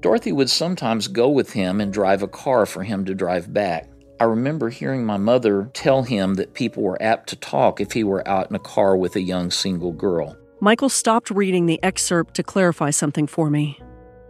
Dorothy 0.00 0.32
would 0.32 0.50
sometimes 0.50 1.08
go 1.08 1.28
with 1.28 1.52
him 1.52 1.80
and 1.80 1.92
drive 1.92 2.22
a 2.22 2.28
car 2.28 2.66
for 2.66 2.82
him 2.82 3.04
to 3.06 3.14
drive 3.14 3.52
back. 3.52 3.90
I 4.20 4.24
remember 4.24 4.70
hearing 4.70 5.04
my 5.04 5.16
mother 5.16 5.70
tell 5.74 6.02
him 6.02 6.34
that 6.34 6.54
people 6.54 6.82
were 6.82 7.00
apt 7.02 7.28
to 7.30 7.36
talk 7.36 7.80
if 7.80 7.92
he 7.92 8.04
were 8.04 8.26
out 8.28 8.48
in 8.48 8.56
a 8.56 8.60
car 8.60 8.96
with 8.96 9.16
a 9.16 9.20
young 9.20 9.50
single 9.50 9.92
girl. 9.92 10.36
Michael 10.60 10.88
stopped 10.88 11.30
reading 11.30 11.66
the 11.66 11.82
excerpt 11.82 12.34
to 12.34 12.42
clarify 12.42 12.90
something 12.90 13.26
for 13.26 13.50
me. 13.50 13.78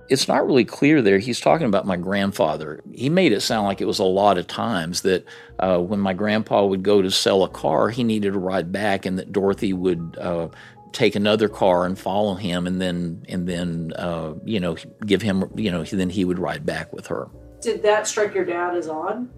It's 0.09 0.29
not 0.29 0.47
really 0.47 0.65
clear 0.65 1.01
there. 1.01 1.19
He's 1.19 1.41
talking 1.41 1.67
about 1.67 1.87
my 1.87 1.97
grandfather. 1.97 2.83
He 2.93 3.09
made 3.09 3.33
it 3.33 3.41
sound 3.41 3.67
like 3.67 3.81
it 3.81 3.87
was 3.87 3.99
a 3.99 4.05
lot 4.05 4.37
of 4.37 4.47
times 4.47 5.01
that 5.03 5.25
uh, 5.59 5.79
when 5.79 6.01
my 6.01 6.13
grandpa 6.13 6.65
would 6.67 6.83
go 6.83 7.01
to 7.01 7.11
sell 7.11 7.43
a 7.43 7.49
car, 7.49 7.89
he 7.89 8.05
needed 8.05 8.35
to 8.35 8.39
ride 8.39 8.71
back, 8.71 9.07
and 9.07 9.19
that 9.19 9.33
Dorothy 9.33 9.73
would 9.73 10.19
uh, 10.21 10.49
take 10.93 11.15
another 11.15 11.49
car 11.49 11.87
and 11.87 11.99
follow 11.99 12.35
him, 12.35 12.67
and 12.67 12.81
then 12.81 13.25
and 13.29 13.49
then 13.49 13.93
uh, 13.97 14.35
you 14.45 14.61
know 14.61 14.77
give 15.07 15.23
him 15.23 15.51
you 15.57 15.71
know 15.71 15.85
then 15.85 16.11
he 16.11 16.25
would 16.25 16.39
ride 16.39 16.67
back 16.67 16.93
with 16.93 17.07
her. 17.07 17.29
Did 17.61 17.83
that 17.83 18.07
strike 18.07 18.35
your 18.35 18.45
dad 18.45 18.77
as 18.77 18.89
odd? 18.89 19.29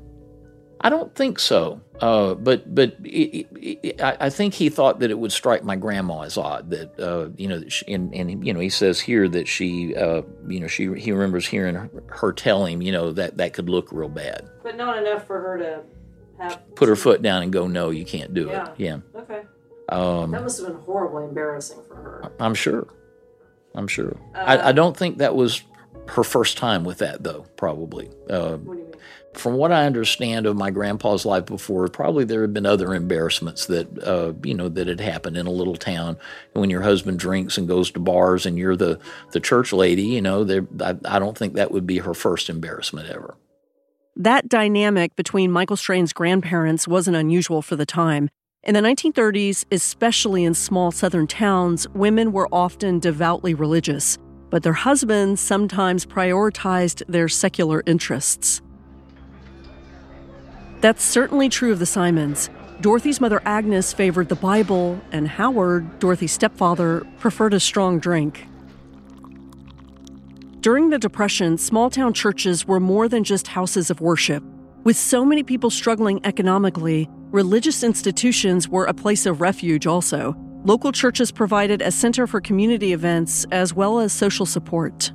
I 0.81 0.91
don't 0.91 1.15
think 1.15 1.39
so. 1.39 1.81
Uh, 2.01 2.35
but 2.35 2.75
but 2.75 2.97
it, 3.03 3.47
it, 3.57 3.79
it, 3.83 4.01
I 4.03 4.29
think 4.29 4.53
he 4.53 4.69
thought 4.69 5.01
that 5.01 5.11
it 5.11 5.19
would 5.19 5.33
strike 5.33 5.65
my 5.65 5.77
grandma 5.77 6.23
as 6.23 6.37
odd 6.37 6.71
that 6.71 7.01
uh, 7.01 7.31
you 7.37 7.49
know 7.49 7.63
she, 7.69 7.87
and, 7.93 8.15
and 8.15 8.47
you 8.47 8.53
know 8.53 8.61
he 8.61 8.69
says 8.69 9.01
here 9.01 9.27
that 9.29 9.49
she 9.49 9.97
uh, 9.97 10.23
you 10.47 10.61
know 10.61 10.67
she 10.67 10.93
he 10.95 11.13
remembers 11.13 11.47
hearing 11.47 11.75
her, 11.75 11.91
her, 12.09 12.33
tell 12.33 12.67
him 12.67 12.83
you 12.83 12.93
know 12.93 13.13
that 13.13 13.39
that 13.39 13.55
could 13.55 13.71
look 13.71 13.91
real 13.93 14.11
bad. 14.11 14.49
But 14.63 14.77
not 14.77 14.99
enough 14.99 15.27
for 15.27 15.41
her 15.41 15.59
to 15.59 15.83
have 16.39 16.75
put 16.75 16.89
her 16.89 16.97
foot 16.97 17.23
down 17.23 17.43
and 17.43 17.53
go 17.53 17.67
no 17.67 17.89
you 17.89 18.05
can't 18.05 18.35
do 18.35 18.49
yeah. 18.49 18.67
it. 18.67 18.75
Yeah. 18.77 18.99
Okay. 19.15 19.43
Um, 19.89 20.33
that 20.33 20.43
must 20.43 20.59
have 20.59 20.69
been 20.69 20.77
horribly 20.83 21.25
embarrassing 21.25 21.79
for 21.89 21.95
her. 21.95 22.33
I'm 22.39 22.55
sure. 22.55 22.89
I'm 23.75 23.89
sure. 23.89 24.17
Uh, 24.35 24.39
I, 24.39 24.69
I, 24.69 24.73
don't 24.73 24.97
think 24.97 25.19
that 25.19 25.37
was 25.37 25.63
her 26.09 26.25
first 26.25 26.59
time 26.59 26.85
with 26.85 26.99
that 26.99 27.23
though. 27.23 27.47
Probably. 27.57 28.11
Uh, 28.29 28.57
what 28.57 28.75
do 28.75 28.81
you 28.81 28.85
mean? 28.85 28.86
From 29.35 29.55
what 29.55 29.73
I 29.73 29.85
understand 29.85 30.47
of 30.47 30.57
my 30.57 30.71
grandpa's 30.71 31.27
life 31.27 31.47
before, 31.47 31.89
probably 31.89 32.25
there 32.25 32.41
had 32.41 32.55
been 32.55 32.67
other 32.67 32.95
embarrassments 32.95 33.67
that 33.67 34.03
uh, 34.03 34.33
you 34.43 34.55
know 34.55 34.69
that 34.69 34.87
had 34.87 35.01
happened 35.01 35.37
in 35.37 35.47
a 35.47 35.51
little 35.51 35.77
town. 35.77 36.17
When 36.53 36.71
your 36.71 36.83
husband 36.83 37.19
drinks 37.19 37.59
and 37.59 37.69
goes 37.69 37.91
to 37.93 38.01
bars, 38.01 38.47
and 38.47 38.59
you're 38.59 38.77
the 38.77 38.99
the 39.33 39.41
church 39.41 39.73
lady, 39.73 40.05
you 40.05 40.23
know, 40.23 40.67
I, 40.81 40.97
I 41.05 41.19
don't 41.19 41.37
think 41.37 41.55
that 41.55 41.71
would 41.71 41.87
be 41.87 41.99
her 41.99 42.15
first 42.15 42.49
embarrassment 42.49 43.09
ever. 43.09 43.37
That 44.17 44.49
dynamic 44.49 45.15
between 45.15 45.51
Michael 45.51 45.77
Strain's 45.77 46.15
grandparents 46.15 46.89
wasn't 46.89 47.19
unusual 47.19 47.61
for 47.61 47.77
the 47.77 47.85
time. 47.85 48.31
In 48.63 48.75
the 48.75 48.81
1930s, 48.81 49.65
especially 49.71 50.43
in 50.43 50.55
small 50.55 50.91
southern 50.91 51.27
towns, 51.27 51.87
women 51.91 52.33
were 52.33 52.49
often 52.51 52.99
devoutly 52.99 53.55
religious, 53.55 54.19
but 54.51 54.63
their 54.63 54.73
husbands 54.73 55.41
sometimes 55.41 56.07
prioritized 56.07 57.03
their 57.07 57.29
secular 57.29 57.83
interests. 57.87 58.63
That's 60.87 61.03
certainly 61.03 61.49
true 61.49 61.73
of 61.73 61.81
the 61.81 61.85
Symons. 61.85 62.49
Dorothy's 62.81 63.21
mother 63.21 63.43
Agnes 63.45 63.93
favored 63.93 64.29
the 64.29 64.37
Bible, 64.37 65.01
and 65.11 65.27
Howard, 65.27 65.99
Dorothy's 65.99 66.31
stepfather, 66.31 67.05
preferred 67.19 67.55
a 67.55 67.59
strong 67.59 67.99
drink. 67.99 68.47
During 70.61 70.91
the 70.91 71.01
Depression, 71.01 71.59
small 71.59 71.91
town 71.91 72.13
churches 72.13 72.69
were 72.69 72.79
more 72.79 73.09
than 73.09 73.25
just 73.25 73.49
houses 73.49 73.91
of 73.91 74.01
worship. 74.01 74.45
With 74.85 74.97
so 74.97 75.25
many 75.25 75.43
people 75.43 75.71
struggling 75.71 76.21
economically, 76.23 77.11
religious 77.33 77.83
institutions 77.83 78.69
were 78.69 78.85
a 78.85 78.95
place 78.95 79.27
of 79.27 79.41
refuge 79.41 79.89
also. 79.89 80.37
Local 80.63 80.93
churches 80.93 81.33
provided 81.33 81.83
a 81.83 81.91
center 81.91 82.29
for 82.29 82.41
community 82.41 82.93
events 82.93 83.45
as 83.51 83.75
well 83.75 83.99
as 83.99 84.13
social 84.13 84.47
support. 84.47 85.11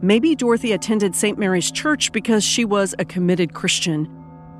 Maybe 0.00 0.36
Dorothy 0.36 0.72
attended 0.72 1.16
St. 1.16 1.38
Mary's 1.38 1.72
Church 1.72 2.12
because 2.12 2.44
she 2.44 2.64
was 2.64 2.94
a 3.00 3.04
committed 3.04 3.52
Christian. 3.52 4.08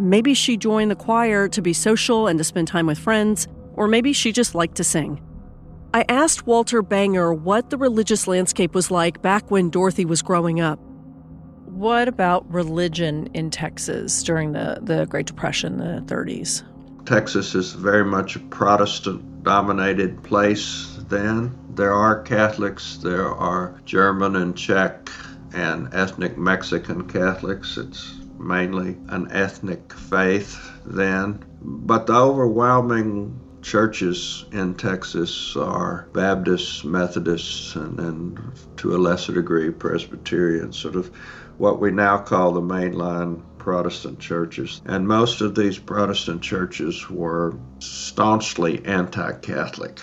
Maybe 0.01 0.35
she 0.35 0.57
joined 0.57 0.91
the 0.91 0.97
choir 0.97 1.49
to 1.49 1.63
be 1.63 1.73
social 1.73 2.27
and 2.27 2.39
to 2.39 2.45
spend 2.45 2.67
time 2.67 2.87
with 2.87 2.99
friends, 2.99 3.47
or 3.75 3.87
maybe 3.87 4.13
she 4.13 4.33
just 4.33 4.57
liked 4.57 4.77
to 4.77 4.85
sing. 4.85 5.23
I 5.95 6.05
asked 6.09 6.47
Walter 6.47 6.83
Buenger 6.83 7.39
what 7.39 7.71
the 7.71 7.79
religious 7.79 8.27
landscape 8.27 8.75
was 8.75 8.91
like 8.91 9.23
back 9.23 9.49
when 9.49 9.71
Dorothy 9.71 10.05
was 10.05 10.23
growing 10.23 10.61
up. 10.61 10.81
What 11.67 12.09
about 12.09 12.51
religion 12.53 13.29
in 13.33 13.51
Texas 13.51 14.25
during 14.25 14.53
the, 14.53 14.81
the 14.83 15.07
Great 15.07 15.27
Depression, 15.27 15.79
the 15.79 16.03
30s? 16.13 16.65
Texas 17.07 17.55
is 17.55 17.75
very 17.75 18.05
much 18.05 18.35
a 18.35 18.41
Protestant 18.41 19.45
dominated 19.45 20.21
place 20.25 20.99
then. 21.09 21.57
There 21.77 21.93
are 21.93 22.23
Catholics, 22.23 22.97
there 22.97 23.33
are 23.33 23.81
German 23.85 24.35
and 24.35 24.57
Czech 24.57 25.09
and 25.53 25.93
ethnic 25.93 26.39
Mexican 26.39 27.09
Catholics. 27.09 27.77
It's 27.77 28.15
mainly 28.39 28.97
an 29.09 29.31
ethnic 29.31 29.93
faith 29.93 30.59
then. 30.87 31.45
But 31.61 32.07
the 32.07 32.15
overwhelming 32.15 33.41
churches 33.63 34.45
in 34.53 34.75
Texas 34.75 35.57
are 35.57 36.09
Baptists, 36.13 36.85
Methodists, 36.85 37.75
and 37.77 38.41
to 38.77 38.95
a 38.95 38.99
lesser 38.99 39.33
degree 39.33 39.71
Presbyterian, 39.71 40.73
sort 40.73 40.97
of 40.97 41.11
what 41.59 41.81
we 41.81 41.91
now 41.91 42.19
call 42.19 42.53
the 42.53 42.61
mainline 42.61 43.43
Protestant 43.59 44.19
churches. 44.19 44.81
And 44.87 45.07
most 45.07 45.41
of 45.41 45.55
these 45.55 45.79
Protestant 45.79 46.41
churches 46.41 47.11
were 47.11 47.59
staunchly 47.81 48.85
anti 48.87 49.33
Catholic. 49.33 50.01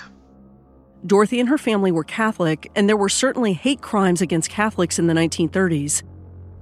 Dorothy 1.05 1.39
and 1.39 1.49
her 1.49 1.57
family 1.57 1.91
were 1.91 2.03
Catholic, 2.03 2.71
and 2.75 2.89
there 2.89 2.97
were 2.97 3.09
certainly 3.09 3.53
hate 3.53 3.81
crimes 3.81 4.21
against 4.21 4.49
Catholics 4.49 4.97
in 4.97 5.05
the 5.05 5.13
1930s. 5.13 6.01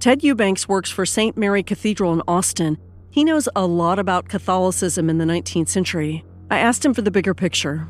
Ted 0.00 0.22
Eubanks 0.22 0.68
works 0.68 0.90
for 0.90 1.06
St. 1.06 1.34
Mary 1.36 1.62
Cathedral 1.62 2.12
in 2.12 2.20
Austin. 2.28 2.76
He 3.10 3.24
knows 3.24 3.48
a 3.56 3.66
lot 3.66 3.98
about 3.98 4.28
Catholicism 4.28 5.08
in 5.08 5.16
the 5.16 5.24
19th 5.24 5.68
century. 5.68 6.24
I 6.50 6.58
asked 6.58 6.84
him 6.84 6.92
for 6.92 7.00
the 7.00 7.10
bigger 7.10 7.32
picture. 7.32 7.88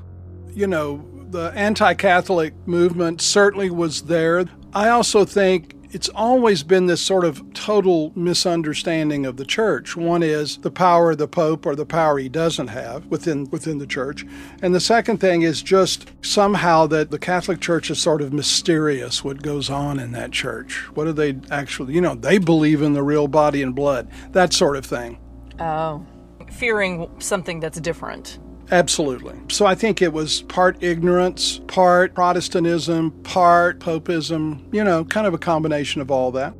You 0.52 0.68
know, 0.68 1.04
the 1.30 1.50
anti 1.56 1.94
Catholic 1.94 2.54
movement 2.68 3.20
certainly 3.20 3.70
was 3.70 4.02
there. 4.02 4.44
I 4.72 4.90
also 4.90 5.24
think 5.24 5.83
it's 5.94 6.08
always 6.08 6.64
been 6.64 6.86
this 6.86 7.00
sort 7.00 7.24
of 7.24 7.54
total 7.54 8.12
misunderstanding 8.16 9.24
of 9.24 9.36
the 9.36 9.44
church. 9.44 9.96
One 9.96 10.24
is 10.24 10.56
the 10.58 10.70
power 10.70 11.12
of 11.12 11.18
the 11.18 11.28
pope 11.28 11.64
or 11.64 11.76
the 11.76 11.86
power 11.86 12.18
he 12.18 12.28
doesn't 12.28 12.66
have 12.66 13.06
within 13.06 13.48
within 13.50 13.78
the 13.78 13.86
church. 13.86 14.26
And 14.60 14.74
the 14.74 14.80
second 14.80 15.18
thing 15.18 15.42
is 15.42 15.62
just 15.62 16.10
somehow 16.20 16.88
that 16.88 17.12
the 17.12 17.18
Catholic 17.18 17.60
Church 17.60 17.92
is 17.92 18.00
sort 18.00 18.22
of 18.22 18.32
mysterious 18.32 19.22
what 19.22 19.40
goes 19.40 19.70
on 19.70 20.00
in 20.00 20.10
that 20.12 20.32
church. 20.32 20.90
What 20.94 21.04
do 21.04 21.12
they 21.12 21.38
actually, 21.52 21.94
you 21.94 22.00
know, 22.00 22.16
they 22.16 22.38
believe 22.38 22.82
in 22.82 22.92
the 22.92 23.04
real 23.04 23.28
body 23.28 23.62
and 23.62 23.72
blood. 23.72 24.10
That 24.32 24.52
sort 24.52 24.76
of 24.76 24.84
thing. 24.84 25.18
Oh. 25.60 26.04
Fearing 26.50 27.08
something 27.20 27.60
that's 27.60 27.80
different. 27.80 28.40
Absolutely. 28.74 29.38
So 29.50 29.66
I 29.66 29.76
think 29.76 30.02
it 30.02 30.12
was 30.12 30.42
part 30.42 30.82
ignorance, 30.82 31.60
part 31.68 32.12
Protestantism, 32.12 33.12
part 33.22 33.78
Popism, 33.78 34.64
you 34.74 34.82
know, 34.82 35.04
kind 35.04 35.28
of 35.28 35.32
a 35.32 35.38
combination 35.38 36.00
of 36.00 36.10
all 36.10 36.32
that. 36.32 36.54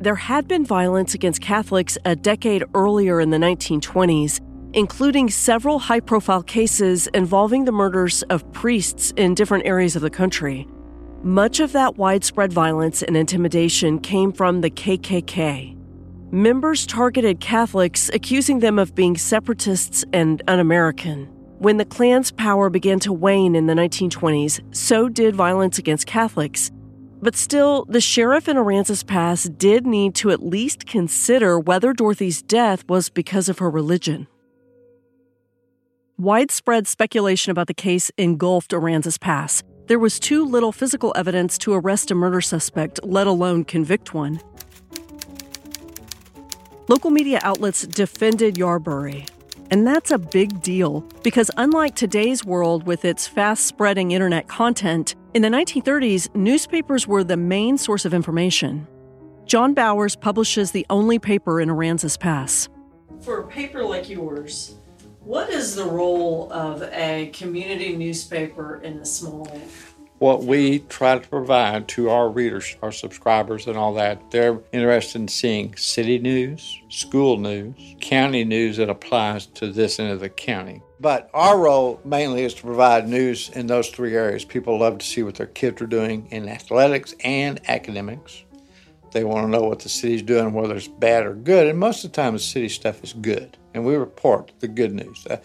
There 0.00 0.16
had 0.16 0.48
been 0.48 0.64
violence 0.64 1.14
against 1.14 1.40
Catholics 1.40 1.96
a 2.04 2.16
decade 2.16 2.64
earlier 2.74 3.20
in 3.20 3.30
the 3.30 3.36
1920s, 3.36 4.40
including 4.72 5.30
several 5.30 5.78
high 5.78 6.00
profile 6.00 6.42
cases 6.42 7.06
involving 7.14 7.66
the 7.66 7.72
murders 7.72 8.24
of 8.24 8.50
priests 8.50 9.12
in 9.16 9.36
different 9.36 9.64
areas 9.64 9.94
of 9.94 10.02
the 10.02 10.10
country. 10.10 10.66
Much 11.22 11.60
of 11.60 11.70
that 11.70 11.96
widespread 11.96 12.52
violence 12.52 13.00
and 13.00 13.16
intimidation 13.16 14.00
came 14.00 14.32
from 14.32 14.60
the 14.60 14.70
KKK. 14.70 15.76
Members 16.32 16.84
targeted 16.84 17.38
Catholics, 17.38 18.10
accusing 18.12 18.58
them 18.58 18.76
of 18.76 18.96
being 18.96 19.16
separatists 19.16 20.04
and 20.12 20.42
un 20.48 20.58
American. 20.58 21.30
When 21.60 21.76
the 21.76 21.84
Klan's 21.84 22.30
power 22.30 22.70
began 22.70 23.00
to 23.00 23.12
wane 23.12 23.54
in 23.54 23.66
the 23.66 23.74
1920s, 23.74 24.62
so 24.74 25.10
did 25.10 25.36
violence 25.36 25.76
against 25.76 26.06
Catholics. 26.06 26.70
But 27.20 27.36
still, 27.36 27.84
the 27.84 28.00
sheriff 28.00 28.48
in 28.48 28.56
Aransas 28.56 29.06
Pass 29.06 29.44
did 29.44 29.86
need 29.86 30.14
to 30.14 30.30
at 30.30 30.42
least 30.42 30.86
consider 30.86 31.60
whether 31.60 31.92
Dorothy's 31.92 32.40
death 32.40 32.88
was 32.88 33.10
because 33.10 33.50
of 33.50 33.58
her 33.58 33.68
religion. 33.68 34.26
Widespread 36.16 36.88
speculation 36.88 37.50
about 37.50 37.66
the 37.66 37.74
case 37.74 38.10
engulfed 38.16 38.70
Aransas 38.70 39.20
Pass. 39.20 39.62
There 39.86 39.98
was 39.98 40.18
too 40.18 40.46
little 40.46 40.72
physical 40.72 41.12
evidence 41.14 41.58
to 41.58 41.74
arrest 41.74 42.10
a 42.10 42.14
murder 42.14 42.40
suspect, 42.40 43.00
let 43.04 43.26
alone 43.26 43.64
convict 43.64 44.14
one. 44.14 44.40
Local 46.88 47.10
media 47.10 47.38
outlets 47.42 47.86
defended 47.86 48.54
Yarbury, 48.54 49.28
and 49.70 49.86
that's 49.86 50.10
a 50.10 50.18
big 50.18 50.62
deal 50.62 51.00
because, 51.22 51.50
unlike 51.56 51.94
today's 51.94 52.44
world 52.44 52.86
with 52.86 53.04
its 53.04 53.26
fast 53.26 53.66
spreading 53.66 54.10
internet 54.12 54.48
content, 54.48 55.14
In 55.32 55.42
the 55.42 55.48
1930s, 55.48 56.34
newspapers 56.34 57.06
were 57.06 57.22
the 57.22 57.36
main 57.36 57.78
source 57.78 58.04
of 58.04 58.12
information. 58.12 58.88
John 59.46 59.74
Bowers 59.74 60.16
publishes 60.16 60.72
the 60.72 60.84
only 60.90 61.20
paper 61.20 61.60
in 61.60 61.68
Aransas 61.68 62.18
Pass. 62.18 62.68
For 63.20 63.40
a 63.42 63.46
paper 63.46 63.84
like 63.84 64.08
yours, 64.08 64.74
what 65.20 65.50
is 65.50 65.76
the 65.76 65.84
role 65.84 66.52
of 66.52 66.82
a 66.82 67.30
community 67.32 67.96
newspaper 67.96 68.80
in 68.82 68.98
a 68.98 69.04
small 69.04 69.60
what 70.20 70.44
we 70.44 70.80
try 70.80 71.18
to 71.18 71.28
provide 71.28 71.88
to 71.88 72.10
our 72.10 72.28
readers, 72.28 72.76
our 72.82 72.92
subscribers, 72.92 73.66
and 73.66 73.76
all 73.76 73.94
that. 73.94 74.30
They're 74.30 74.60
interested 74.70 75.18
in 75.22 75.28
seeing 75.28 75.74
city 75.76 76.18
news, 76.18 76.78
school 76.90 77.38
news, 77.38 77.74
county 78.02 78.44
news 78.44 78.76
that 78.76 78.90
applies 78.90 79.46
to 79.46 79.72
this 79.72 79.98
end 79.98 80.12
of 80.12 80.20
the 80.20 80.28
county. 80.28 80.82
But 81.00 81.30
our 81.32 81.58
role 81.58 82.02
mainly 82.04 82.44
is 82.44 82.52
to 82.54 82.62
provide 82.62 83.08
news 83.08 83.48
in 83.48 83.66
those 83.66 83.88
three 83.88 84.14
areas. 84.14 84.44
People 84.44 84.78
love 84.78 84.98
to 84.98 85.06
see 85.06 85.22
what 85.22 85.36
their 85.36 85.46
kids 85.46 85.80
are 85.80 85.86
doing 85.86 86.28
in 86.30 86.50
athletics 86.50 87.14
and 87.24 87.58
academics. 87.66 88.44
They 89.12 89.24
want 89.24 89.46
to 89.46 89.50
know 89.50 89.62
what 89.62 89.80
the 89.80 89.88
city's 89.88 90.22
doing, 90.22 90.52
whether 90.52 90.76
it's 90.76 90.86
bad 90.86 91.24
or 91.24 91.34
good. 91.34 91.66
And 91.66 91.78
most 91.78 92.04
of 92.04 92.12
the 92.12 92.16
time, 92.16 92.34
the 92.34 92.38
city 92.38 92.68
stuff 92.68 93.02
is 93.02 93.14
good. 93.14 93.56
And 93.72 93.86
we 93.86 93.94
report 93.96 94.52
the 94.60 94.68
good 94.68 94.92
news. 94.92 95.26
Uh, 95.26 95.38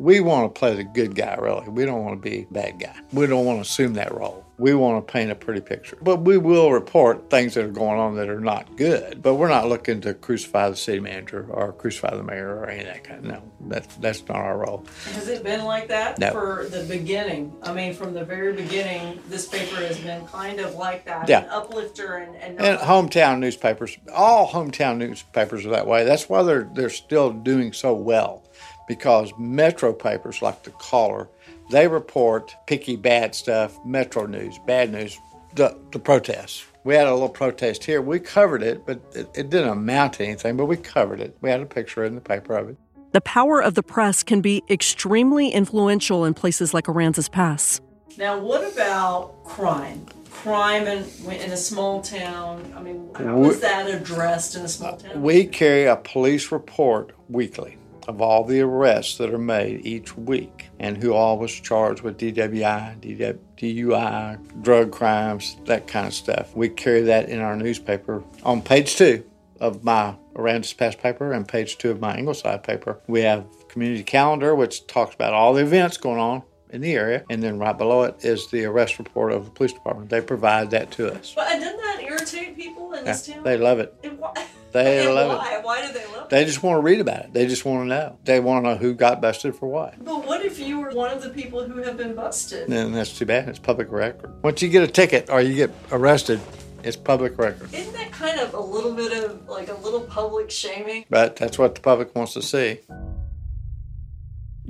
We 0.00 0.20
want 0.20 0.54
to 0.54 0.58
play 0.58 0.74
the 0.74 0.84
good 0.84 1.14
guy, 1.14 1.34
really. 1.34 1.68
We 1.68 1.84
don't 1.84 2.02
want 2.02 2.22
to 2.22 2.30
be 2.30 2.46
bad 2.50 2.80
guy. 2.80 2.96
We 3.12 3.26
don't 3.26 3.44
want 3.44 3.58
to 3.58 3.60
assume 3.60 3.92
that 3.94 4.14
role. 4.14 4.46
We 4.56 4.74
want 4.74 5.06
to 5.06 5.12
paint 5.12 5.30
a 5.30 5.34
pretty 5.34 5.60
picture. 5.60 5.98
But 6.00 6.22
we 6.22 6.38
will 6.38 6.72
report 6.72 7.28
things 7.28 7.52
that 7.52 7.66
are 7.66 7.70
going 7.70 7.98
on 7.98 8.16
that 8.16 8.30
are 8.30 8.40
not 8.40 8.76
good. 8.76 9.22
But 9.22 9.34
we're 9.34 9.48
not 9.48 9.68
looking 9.68 10.00
to 10.02 10.14
crucify 10.14 10.70
the 10.70 10.76
city 10.76 11.00
manager 11.00 11.46
or 11.50 11.74
crucify 11.74 12.16
the 12.16 12.22
mayor 12.22 12.48
or 12.48 12.70
any 12.70 12.80
of 12.80 12.86
that 12.86 13.04
kind. 13.04 13.26
Of, 13.26 13.30
no, 13.30 13.42
that's 13.68 13.96
that's 13.96 14.26
not 14.26 14.36
our 14.36 14.58
role. 14.58 14.86
Has 15.12 15.28
it 15.28 15.44
been 15.44 15.64
like 15.66 15.88
that 15.88 16.18
no. 16.18 16.30
for 16.30 16.66
the 16.70 16.84
beginning? 16.84 17.54
I 17.62 17.74
mean, 17.74 17.92
from 17.92 18.14
the 18.14 18.24
very 18.24 18.54
beginning, 18.54 19.20
this 19.28 19.48
paper 19.48 19.76
has 19.76 19.98
been 19.98 20.26
kind 20.28 20.60
of 20.60 20.76
like 20.76 21.04
that, 21.04 21.28
yeah. 21.28 21.44
an 21.44 21.50
uplifter 21.50 22.16
and 22.16 22.36
and, 22.36 22.58
and 22.58 22.78
hometown 22.78 23.38
newspapers. 23.38 23.98
All 24.14 24.48
hometown 24.48 24.96
newspapers 24.96 25.66
are 25.66 25.70
that 25.70 25.86
way. 25.86 26.04
That's 26.04 26.26
why 26.26 26.42
they're 26.42 26.70
they're 26.74 26.88
still 26.88 27.32
doing 27.32 27.74
so 27.74 27.92
well 27.94 28.44
because 28.90 29.32
metro 29.38 29.92
papers 29.92 30.42
like 30.42 30.64
the 30.64 30.70
Caller, 30.72 31.28
they 31.70 31.86
report 31.86 32.56
picky 32.66 32.96
bad 32.96 33.36
stuff, 33.36 33.78
metro 33.86 34.26
news, 34.26 34.58
bad 34.66 34.90
news, 34.90 35.16
the, 35.54 35.78
the 35.92 36.00
protests. 36.00 36.66
We 36.82 36.96
had 36.96 37.06
a 37.06 37.12
little 37.12 37.28
protest 37.28 37.84
here. 37.84 38.02
We 38.02 38.18
covered 38.18 38.64
it, 38.64 38.84
but 38.84 39.00
it, 39.14 39.30
it 39.32 39.48
didn't 39.48 39.68
amount 39.68 40.14
to 40.14 40.24
anything, 40.24 40.56
but 40.56 40.66
we 40.66 40.76
covered 40.76 41.20
it. 41.20 41.36
We 41.40 41.50
had 41.50 41.60
a 41.60 41.66
picture 41.66 42.02
in 42.02 42.16
the 42.16 42.20
paper 42.20 42.56
of 42.56 42.68
it. 42.70 42.78
The 43.12 43.20
power 43.20 43.62
of 43.62 43.76
the 43.76 43.84
press 43.84 44.24
can 44.24 44.40
be 44.40 44.64
extremely 44.68 45.50
influential 45.50 46.24
in 46.24 46.34
places 46.34 46.74
like 46.74 46.86
Aransas 46.86 47.30
Pass. 47.30 47.80
Now, 48.18 48.40
what 48.40 48.72
about 48.72 49.44
crime? 49.44 50.04
Crime 50.32 50.88
in, 50.88 51.04
in 51.30 51.52
a 51.52 51.56
small 51.56 52.02
town. 52.02 52.72
I 52.76 52.82
mean, 52.82 53.08
how 53.14 53.44
is 53.44 53.60
that 53.60 53.88
addressed 53.88 54.56
in 54.56 54.62
a 54.62 54.68
small 54.68 54.96
town? 54.96 55.22
We 55.22 55.46
carry 55.46 55.84
a 55.84 55.94
police 55.94 56.50
report 56.50 57.12
weekly 57.28 57.76
of 58.10 58.20
all 58.20 58.42
the 58.42 58.60
arrests 58.60 59.18
that 59.18 59.32
are 59.32 59.38
made 59.38 59.86
each 59.86 60.16
week 60.16 60.68
and 60.80 60.96
who 60.96 61.14
all 61.14 61.38
was 61.38 61.52
charged 61.52 62.02
with 62.02 62.18
DWI, 62.18 63.38
DUI, 63.56 64.62
drug 64.62 64.90
crimes, 64.90 65.56
that 65.66 65.86
kind 65.86 66.08
of 66.08 66.12
stuff. 66.12 66.54
We 66.56 66.68
carry 66.68 67.02
that 67.02 67.28
in 67.28 67.40
our 67.40 67.56
newspaper 67.56 68.24
on 68.42 68.62
page 68.62 68.96
two 68.96 69.24
of 69.60 69.84
my 69.84 70.16
Aransas 70.34 70.76
Pass 70.76 70.96
paper 70.96 71.32
and 71.32 71.46
page 71.46 71.78
two 71.78 71.90
of 71.90 72.00
my 72.00 72.18
Ingleside 72.18 72.64
paper. 72.64 72.98
We 73.06 73.20
have 73.20 73.46
community 73.68 74.02
calendar, 74.02 74.56
which 74.56 74.88
talks 74.88 75.14
about 75.14 75.32
all 75.32 75.54
the 75.54 75.62
events 75.62 75.96
going 75.96 76.18
on 76.18 76.42
in 76.70 76.80
the 76.80 76.94
area, 76.94 77.24
and 77.30 77.40
then 77.40 77.58
right 77.58 77.78
below 77.78 78.02
it 78.02 78.24
is 78.24 78.48
the 78.48 78.64
arrest 78.64 78.98
report 78.98 79.32
of 79.32 79.44
the 79.44 79.50
police 79.52 79.72
department. 79.72 80.10
They 80.10 80.20
provide 80.20 80.70
that 80.72 80.90
to 80.92 81.12
us. 81.12 81.32
But 81.36 81.48
doesn't 81.48 81.76
that 81.76 82.02
irritate 82.02 82.56
people 82.56 82.92
in 82.94 83.04
this 83.04 83.28
yeah, 83.28 83.34
town? 83.36 83.44
They 83.44 83.56
love 83.56 83.78
it. 83.78 83.94
it 84.02 84.18
they 84.72 85.04
and 85.06 85.14
love 85.14 85.38
why? 85.38 85.58
it. 85.58 85.64
Why 85.64 85.86
do 85.86 85.92
they 85.92 86.06
love 86.06 86.24
it? 86.24 86.30
They 86.30 86.44
just 86.44 86.62
want 86.62 86.76
to 86.78 86.82
read 86.82 87.00
about 87.00 87.24
it. 87.24 87.32
They 87.32 87.46
just 87.46 87.64
want 87.64 87.82
to 87.82 87.88
know. 87.88 88.18
They 88.24 88.40
want 88.40 88.64
to 88.64 88.70
know 88.70 88.76
who 88.76 88.94
got 88.94 89.20
busted 89.20 89.56
for 89.56 89.68
what. 89.68 90.02
But 90.04 90.26
what 90.26 90.44
if 90.44 90.58
you 90.58 90.80
were 90.80 90.90
one 90.90 91.10
of 91.10 91.22
the 91.22 91.30
people 91.30 91.66
who 91.66 91.82
have 91.82 91.96
been 91.96 92.14
busted? 92.14 92.68
Then 92.68 92.92
that's 92.92 93.16
too 93.16 93.26
bad. 93.26 93.48
It's 93.48 93.58
public 93.58 93.90
record. 93.90 94.32
Once 94.42 94.62
you 94.62 94.68
get 94.68 94.82
a 94.82 94.88
ticket 94.88 95.28
or 95.30 95.40
you 95.40 95.54
get 95.54 95.70
arrested, 95.90 96.40
it's 96.82 96.96
public 96.96 97.36
record. 97.38 97.72
Isn't 97.74 97.92
that 97.94 98.12
kind 98.12 98.40
of 98.40 98.54
a 98.54 98.60
little 98.60 98.94
bit 98.94 99.12
of 99.24 99.48
like 99.48 99.68
a 99.68 99.74
little 99.74 100.02
public 100.02 100.50
shaming? 100.50 101.04
But 101.10 101.36
that's 101.36 101.58
what 101.58 101.74
the 101.74 101.80
public 101.80 102.14
wants 102.14 102.34
to 102.34 102.42
see. 102.42 102.80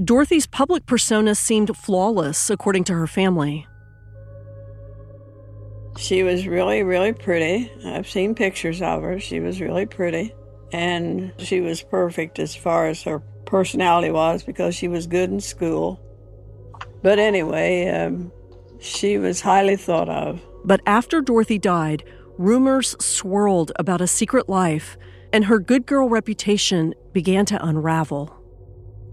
Dorothy's 0.03 0.47
public 0.47 0.87
persona 0.87 1.35
seemed 1.35 1.77
flawless, 1.77 2.49
according 2.49 2.85
to 2.85 2.95
her 2.95 3.07
family. 3.07 3.67
She 5.97 6.23
was 6.23 6.47
really, 6.47 6.83
really 6.83 7.13
pretty. 7.13 7.71
I've 7.85 8.09
seen 8.09 8.35
pictures 8.35 8.81
of 8.81 9.03
her. 9.03 9.19
She 9.21 9.41
was 9.41 9.61
really 9.61 9.87
pretty. 9.87 10.35
And 10.73 11.33
she 11.39 11.61
was 11.61 11.83
perfect 11.83 12.39
as 12.39 12.55
far 12.55 12.87
as 12.87 13.03
her 13.03 13.21
personality 13.45 14.11
was 14.11 14.43
because 14.43 14.75
she 14.75 14.89
was 14.89 15.07
good 15.07 15.31
in 15.31 15.41
school. 15.41 16.01
But 17.03 17.19
anyway, 17.19 17.89
um, 17.89 18.33
she 18.79 19.19
was 19.19 19.41
highly 19.41 19.77
thought 19.77 20.09
of. 20.09 20.41
But 20.65 20.81
after 20.87 21.21
Dorothy 21.21 21.59
died, 21.59 22.05
rumors 22.39 22.97
swirled 23.05 23.73
about 23.77 24.01
a 24.01 24.07
secret 24.07 24.49
life, 24.49 24.97
and 25.33 25.45
her 25.47 25.59
good 25.59 25.87
girl 25.87 26.09
reputation 26.09 26.95
began 27.13 27.45
to 27.47 27.65
unravel. 27.65 28.37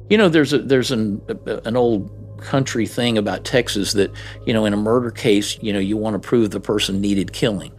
You 0.10 0.18
know, 0.18 0.30
there's 0.30 0.54
a, 0.54 0.60
there's 0.60 0.92
an 0.92 1.22
an 1.66 1.76
old 1.76 2.17
country 2.38 2.86
thing 2.86 3.18
about 3.18 3.44
Texas 3.44 3.94
that 3.94 4.12
you 4.46 4.54
know 4.54 4.66
in 4.66 4.74
a 4.74 4.78
murder 4.78 5.12
case, 5.12 5.58
you 5.62 5.74
know, 5.74 5.80
you 5.80 5.98
want 5.98 6.22
to 6.22 6.28
prove 6.28 6.52
the 6.52 6.60
person 6.60 7.02
needed 7.02 7.34
killing. 7.34 7.72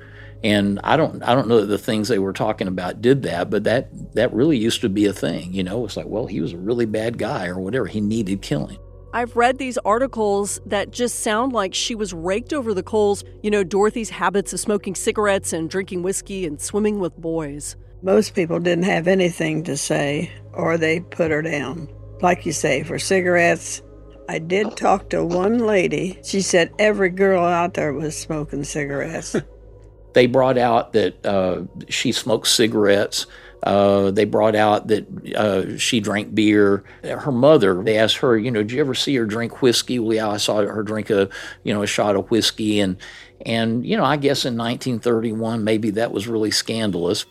And 0.44 0.78
I 0.84 0.96
don't 0.96 1.22
I 1.22 1.34
don't 1.34 1.48
know 1.48 1.60
that 1.60 1.66
the 1.66 1.78
things 1.78 2.08
they 2.08 2.18
were 2.18 2.32
talking 2.32 2.68
about 2.68 3.02
did 3.02 3.22
that, 3.24 3.50
but 3.50 3.64
that 3.64 4.14
that 4.14 4.32
really 4.32 4.56
used 4.56 4.80
to 4.82 4.88
be 4.88 5.06
a 5.06 5.12
thing. 5.12 5.52
You 5.52 5.64
know, 5.64 5.84
it's 5.84 5.96
like, 5.96 6.06
well, 6.06 6.26
he 6.26 6.40
was 6.40 6.52
a 6.52 6.58
really 6.58 6.86
bad 6.86 7.18
guy 7.18 7.48
or 7.48 7.58
whatever. 7.58 7.86
He 7.86 8.00
needed 8.00 8.42
killing. 8.42 8.78
I've 9.12 9.36
read 9.36 9.58
these 9.58 9.78
articles 9.78 10.60
that 10.66 10.90
just 10.90 11.20
sound 11.20 11.52
like 11.52 11.74
she 11.74 11.94
was 11.94 12.12
raked 12.12 12.52
over 12.52 12.74
the 12.74 12.82
coals. 12.82 13.24
You 13.42 13.50
know, 13.50 13.64
Dorothy's 13.64 14.10
habits 14.10 14.52
of 14.52 14.60
smoking 14.60 14.94
cigarettes 14.94 15.52
and 15.52 15.70
drinking 15.70 16.02
whiskey 16.02 16.46
and 16.46 16.60
swimming 16.60 16.98
with 16.98 17.16
boys. 17.16 17.74
Most 18.02 18.34
people 18.34 18.60
didn't 18.60 18.84
have 18.84 19.08
anything 19.08 19.64
to 19.64 19.76
say, 19.76 20.30
or 20.52 20.76
they 20.76 21.00
put 21.00 21.30
her 21.30 21.42
down. 21.42 21.88
Like 22.20 22.44
you 22.44 22.52
say, 22.52 22.82
for 22.82 22.98
cigarettes, 22.98 23.82
I 24.28 24.38
did 24.38 24.76
talk 24.76 25.08
to 25.10 25.24
one 25.24 25.58
lady. 25.58 26.18
She 26.22 26.42
said 26.42 26.70
every 26.78 27.08
girl 27.08 27.44
out 27.44 27.74
there 27.74 27.94
was 27.94 28.16
smoking 28.16 28.62
cigarettes. 28.62 29.34
they 30.12 30.26
brought 30.26 30.58
out 30.58 30.92
that 30.92 31.24
uh, 31.24 31.62
she 31.88 32.12
smoked 32.12 32.46
cigarettes. 32.46 33.26
Uh, 33.62 34.10
they 34.10 34.26
brought 34.26 34.54
out 34.54 34.88
that 34.88 35.34
uh, 35.34 35.78
she 35.78 35.98
drank 35.98 36.34
beer. 36.34 36.84
Her 37.02 37.32
mother, 37.32 37.82
they 37.82 37.96
asked 37.96 38.18
her, 38.18 38.36
you 38.36 38.50
know, 38.50 38.62
did 38.62 38.72
you 38.72 38.80
ever 38.80 38.94
see 38.94 39.16
her 39.16 39.24
drink 39.24 39.62
whiskey? 39.62 39.98
Well, 39.98 40.14
yeah, 40.14 40.28
I 40.28 40.36
saw 40.36 40.56
her 40.58 40.82
drink 40.82 41.08
a, 41.10 41.28
you 41.64 41.72
know, 41.72 41.82
a 41.82 41.86
shot 41.86 42.14
of 42.14 42.30
whiskey, 42.30 42.80
and 42.80 42.98
and 43.44 43.84
you 43.84 43.96
know, 43.96 44.04
I 44.04 44.16
guess 44.16 44.44
in 44.44 44.56
1931, 44.56 45.64
maybe 45.64 45.90
that 45.90 46.12
was 46.12 46.28
really 46.28 46.50
scandalous. 46.50 47.24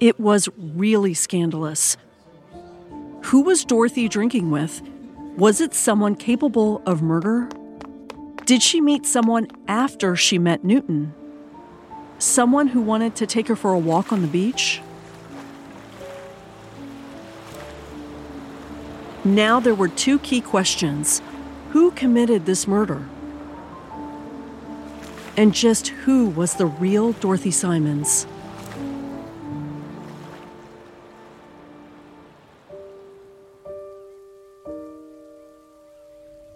It 0.00 0.18
was 0.18 0.48
really 0.56 1.14
scandalous. 1.14 1.96
Who 3.30 3.40
was 3.40 3.64
Dorothy 3.64 4.08
drinking 4.08 4.52
with? 4.52 4.80
Was 5.36 5.60
it 5.60 5.74
someone 5.74 6.14
capable 6.14 6.80
of 6.86 7.02
murder? 7.02 7.48
Did 8.44 8.62
she 8.62 8.80
meet 8.80 9.04
someone 9.04 9.48
after 9.66 10.14
she 10.14 10.38
met 10.38 10.62
Newton? 10.62 11.12
Someone 12.20 12.68
who 12.68 12.80
wanted 12.80 13.16
to 13.16 13.26
take 13.26 13.48
her 13.48 13.56
for 13.56 13.72
a 13.72 13.78
walk 13.80 14.12
on 14.12 14.22
the 14.22 14.28
beach? 14.28 14.80
Now 19.24 19.58
there 19.58 19.74
were 19.74 19.88
two 19.88 20.20
key 20.20 20.40
questions 20.40 21.20
Who 21.70 21.90
committed 21.90 22.46
this 22.46 22.68
murder? 22.68 23.08
And 25.36 25.52
just 25.52 25.88
who 25.88 26.28
was 26.28 26.54
the 26.54 26.66
real 26.66 27.10
Dorothy 27.14 27.50
Symons? 27.50 28.28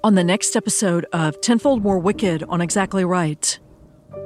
On 0.02 0.14
the 0.14 0.24
next 0.24 0.56
episode 0.56 1.04
of 1.12 1.42
Tenfold 1.42 1.82
More 1.82 1.98
Wicked 1.98 2.42
on 2.44 2.62
Exactly 2.62 3.04
Right. 3.04 3.58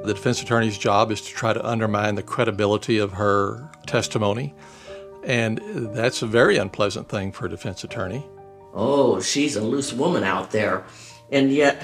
The 0.05 0.13
defense 0.13 0.41
attorney's 0.41 0.77
job 0.77 1.11
is 1.11 1.19
to 1.19 1.33
try 1.33 1.51
to 1.51 1.67
undermine 1.67 2.15
the 2.15 2.23
credibility 2.23 2.97
of 2.97 3.11
her 3.11 3.69
testimony. 3.85 4.55
And 5.25 5.59
that's 5.93 6.21
a 6.21 6.27
very 6.27 6.55
unpleasant 6.55 7.09
thing 7.09 7.33
for 7.33 7.47
a 7.47 7.49
defense 7.49 7.83
attorney. 7.83 8.25
Oh, 8.73 9.19
she's 9.19 9.57
a 9.57 9.61
loose 9.61 9.91
woman 9.91 10.23
out 10.23 10.51
there. 10.51 10.85
And 11.29 11.51
yet, 11.51 11.83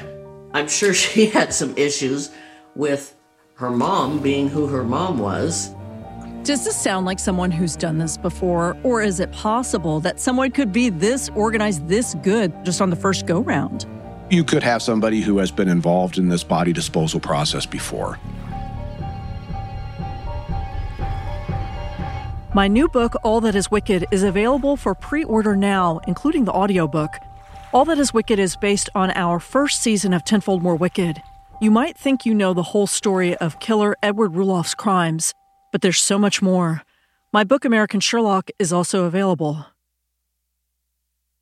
I'm 0.53 0.69
sure 0.69 0.93
she 0.95 1.25
had 1.25 1.53
some 1.53 1.77
issues 1.77 2.29
with 2.75 3.13
her 3.55 3.71
mom 3.71 4.19
being 4.19 4.47
who 4.47 4.67
her 4.67 4.85
mom 4.85 5.19
was. 5.19 5.69
Does 6.43 6.65
this 6.65 6.75
sound 6.75 7.05
like 7.05 7.19
someone 7.19 7.51
who's 7.51 7.75
done 7.75 7.99
this 7.99 8.17
before, 8.17 8.75
or 8.81 9.03
is 9.03 9.19
it 9.19 9.31
possible 9.31 9.99
that 9.99 10.19
someone 10.19 10.49
could 10.49 10.71
be 10.71 10.89
this 10.89 11.29
organized, 11.35 11.87
this 11.87 12.15
good 12.23 12.65
just 12.65 12.81
on 12.81 12.89
the 12.89 12.95
first 12.95 13.27
go 13.27 13.41
round? 13.41 13.85
You 14.31 14.43
could 14.43 14.63
have 14.63 14.81
somebody 14.81 15.21
who 15.21 15.37
has 15.37 15.51
been 15.51 15.67
involved 15.67 16.17
in 16.17 16.29
this 16.29 16.43
body 16.43 16.73
disposal 16.73 17.19
process 17.19 17.67
before. 17.67 18.17
My 22.55 22.67
new 22.67 22.87
book, 22.87 23.13
All 23.23 23.39
That 23.41 23.53
Is 23.53 23.69
Wicked, 23.69 24.07
is 24.09 24.23
available 24.23 24.75
for 24.77 24.95
pre 24.95 25.23
order 25.23 25.55
now, 25.55 26.01
including 26.07 26.45
the 26.45 26.53
audiobook. 26.53 27.19
All 27.71 27.85
That 27.85 27.99
Is 27.99 28.15
Wicked 28.15 28.39
is 28.39 28.55
based 28.55 28.89
on 28.95 29.11
our 29.11 29.39
first 29.39 29.83
season 29.83 30.11
of 30.11 30.23
Tenfold 30.23 30.63
More 30.63 30.75
Wicked. 30.75 31.21
You 31.61 31.69
might 31.69 31.95
think 31.95 32.25
you 32.25 32.33
know 32.33 32.55
the 32.55 32.63
whole 32.63 32.87
story 32.87 33.37
of 33.37 33.59
killer 33.59 33.95
Edward 34.01 34.33
Ruloff's 34.33 34.73
crimes, 34.73 35.33
but 35.72 35.82
there's 35.82 35.99
so 35.99 36.19
much 36.19 36.41
more. 36.41 36.84
My 37.34 37.43
book, 37.43 37.65
American 37.65 37.99
Sherlock, 37.99 38.49
is 38.59 38.74
also 38.74 39.05
available. 39.05 39.65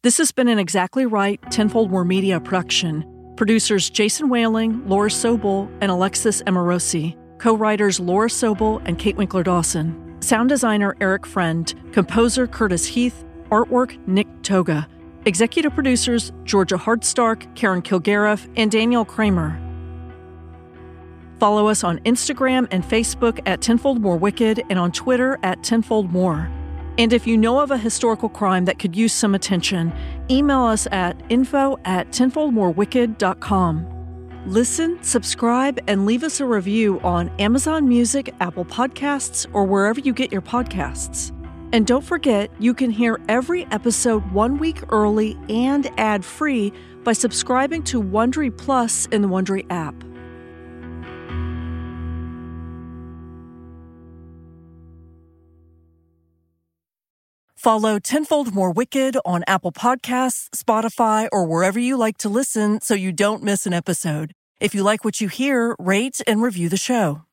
This 0.01 0.17
has 0.17 0.31
been 0.31 0.47
an 0.47 0.59
Exactly 0.59 1.05
Right 1.05 1.41
Tenfold 1.51 1.91
More 1.91 2.05
Media 2.05 2.39
production. 2.39 3.05
Producers 3.35 3.89
Jason 3.89 4.29
Whaling, 4.29 4.87
Laura 4.87 5.09
Sobel, 5.09 5.69
and 5.81 5.91
Alexis 5.91 6.41
Amorosi. 6.43 7.17
Co 7.37 7.55
writers 7.55 7.99
Laura 7.99 8.29
Sobel 8.29 8.81
and 8.85 8.99
Kate 8.99 9.17
Winkler 9.17 9.43
Dawson. 9.43 10.17
Sound 10.21 10.49
designer 10.49 10.95
Eric 11.01 11.25
Friend. 11.25 11.73
Composer 11.91 12.47
Curtis 12.47 12.85
Heath. 12.85 13.25
Artwork 13.49 13.97
Nick 14.07 14.27
Toga. 14.43 14.87
Executive 15.25 15.73
producers 15.73 16.31
Georgia 16.43 16.75
Hardstark, 16.75 17.53
Karen 17.55 17.81
Kilgariff, 17.81 18.47
and 18.55 18.71
Danielle 18.71 19.05
Kramer. 19.05 19.59
Follow 21.39 21.67
us 21.67 21.83
on 21.85 21.99
Instagram 21.99 22.67
and 22.69 22.83
Facebook 22.83 23.39
at 23.45 23.61
Tenfold 23.61 24.01
More 24.01 24.17
Wicked 24.17 24.61
and 24.69 24.77
on 24.77 24.91
Twitter 24.91 25.39
at 25.41 25.63
Tenfold 25.63 26.11
More. 26.11 26.51
And 26.97 27.13
if 27.13 27.25
you 27.25 27.37
know 27.37 27.61
of 27.61 27.71
a 27.71 27.77
historical 27.77 28.27
crime 28.27 28.65
that 28.65 28.77
could 28.77 28.93
use 28.93 29.13
some 29.13 29.33
attention, 29.33 29.93
email 30.29 30.63
us 30.63 30.85
at 30.91 31.15
info 31.29 31.77
at 31.85 32.11
tenfoldmorewicked.com. 32.11 33.95
Listen, 34.45 35.01
subscribe, 35.01 35.79
and 35.87 36.05
leave 36.05 36.25
us 36.25 36.41
a 36.41 36.45
review 36.45 36.99
on 37.01 37.29
Amazon 37.39 37.87
Music, 37.87 38.33
Apple 38.41 38.65
Podcasts, 38.65 39.45
or 39.53 39.63
wherever 39.63 40.01
you 40.01 40.11
get 40.11 40.31
your 40.31 40.41
podcasts. 40.41 41.33
And 41.71 41.87
don't 41.87 42.03
forget, 42.03 42.51
you 42.59 42.73
can 42.73 42.89
hear 42.89 43.19
every 43.29 43.65
episode 43.67 44.29
one 44.31 44.57
week 44.57 44.81
early 44.91 45.37
and 45.47 45.89
ad 45.97 46.25
free 46.25 46.73
by 47.03 47.13
subscribing 47.13 47.83
to 47.83 48.01
Wondery 48.01 48.55
Plus 48.57 49.05
in 49.07 49.21
the 49.21 49.27
Wondery 49.29 49.65
app. 49.69 49.93
Follow 57.59 57.99
Tenfold 57.99 58.53
More 58.53 58.71
Wicked 58.71 59.17
on 59.25 59.43
Apple 59.45 59.73
Podcasts, 59.73 60.47
Spotify, 60.51 61.27
or 61.29 61.43
wherever 61.45 61.77
you 61.77 61.97
like 61.97 62.17
to 62.19 62.29
listen 62.29 62.79
so 62.79 62.93
you 62.93 63.11
don't 63.11 63.43
miss 63.43 63.65
an 63.65 63.73
episode. 63.73 64.31
If 64.61 64.73
you 64.73 64.81
like 64.81 65.03
what 65.03 65.19
you 65.19 65.27
hear, 65.27 65.75
rate 65.77 66.21
and 66.25 66.41
review 66.41 66.69
the 66.69 66.77
show. 66.77 67.25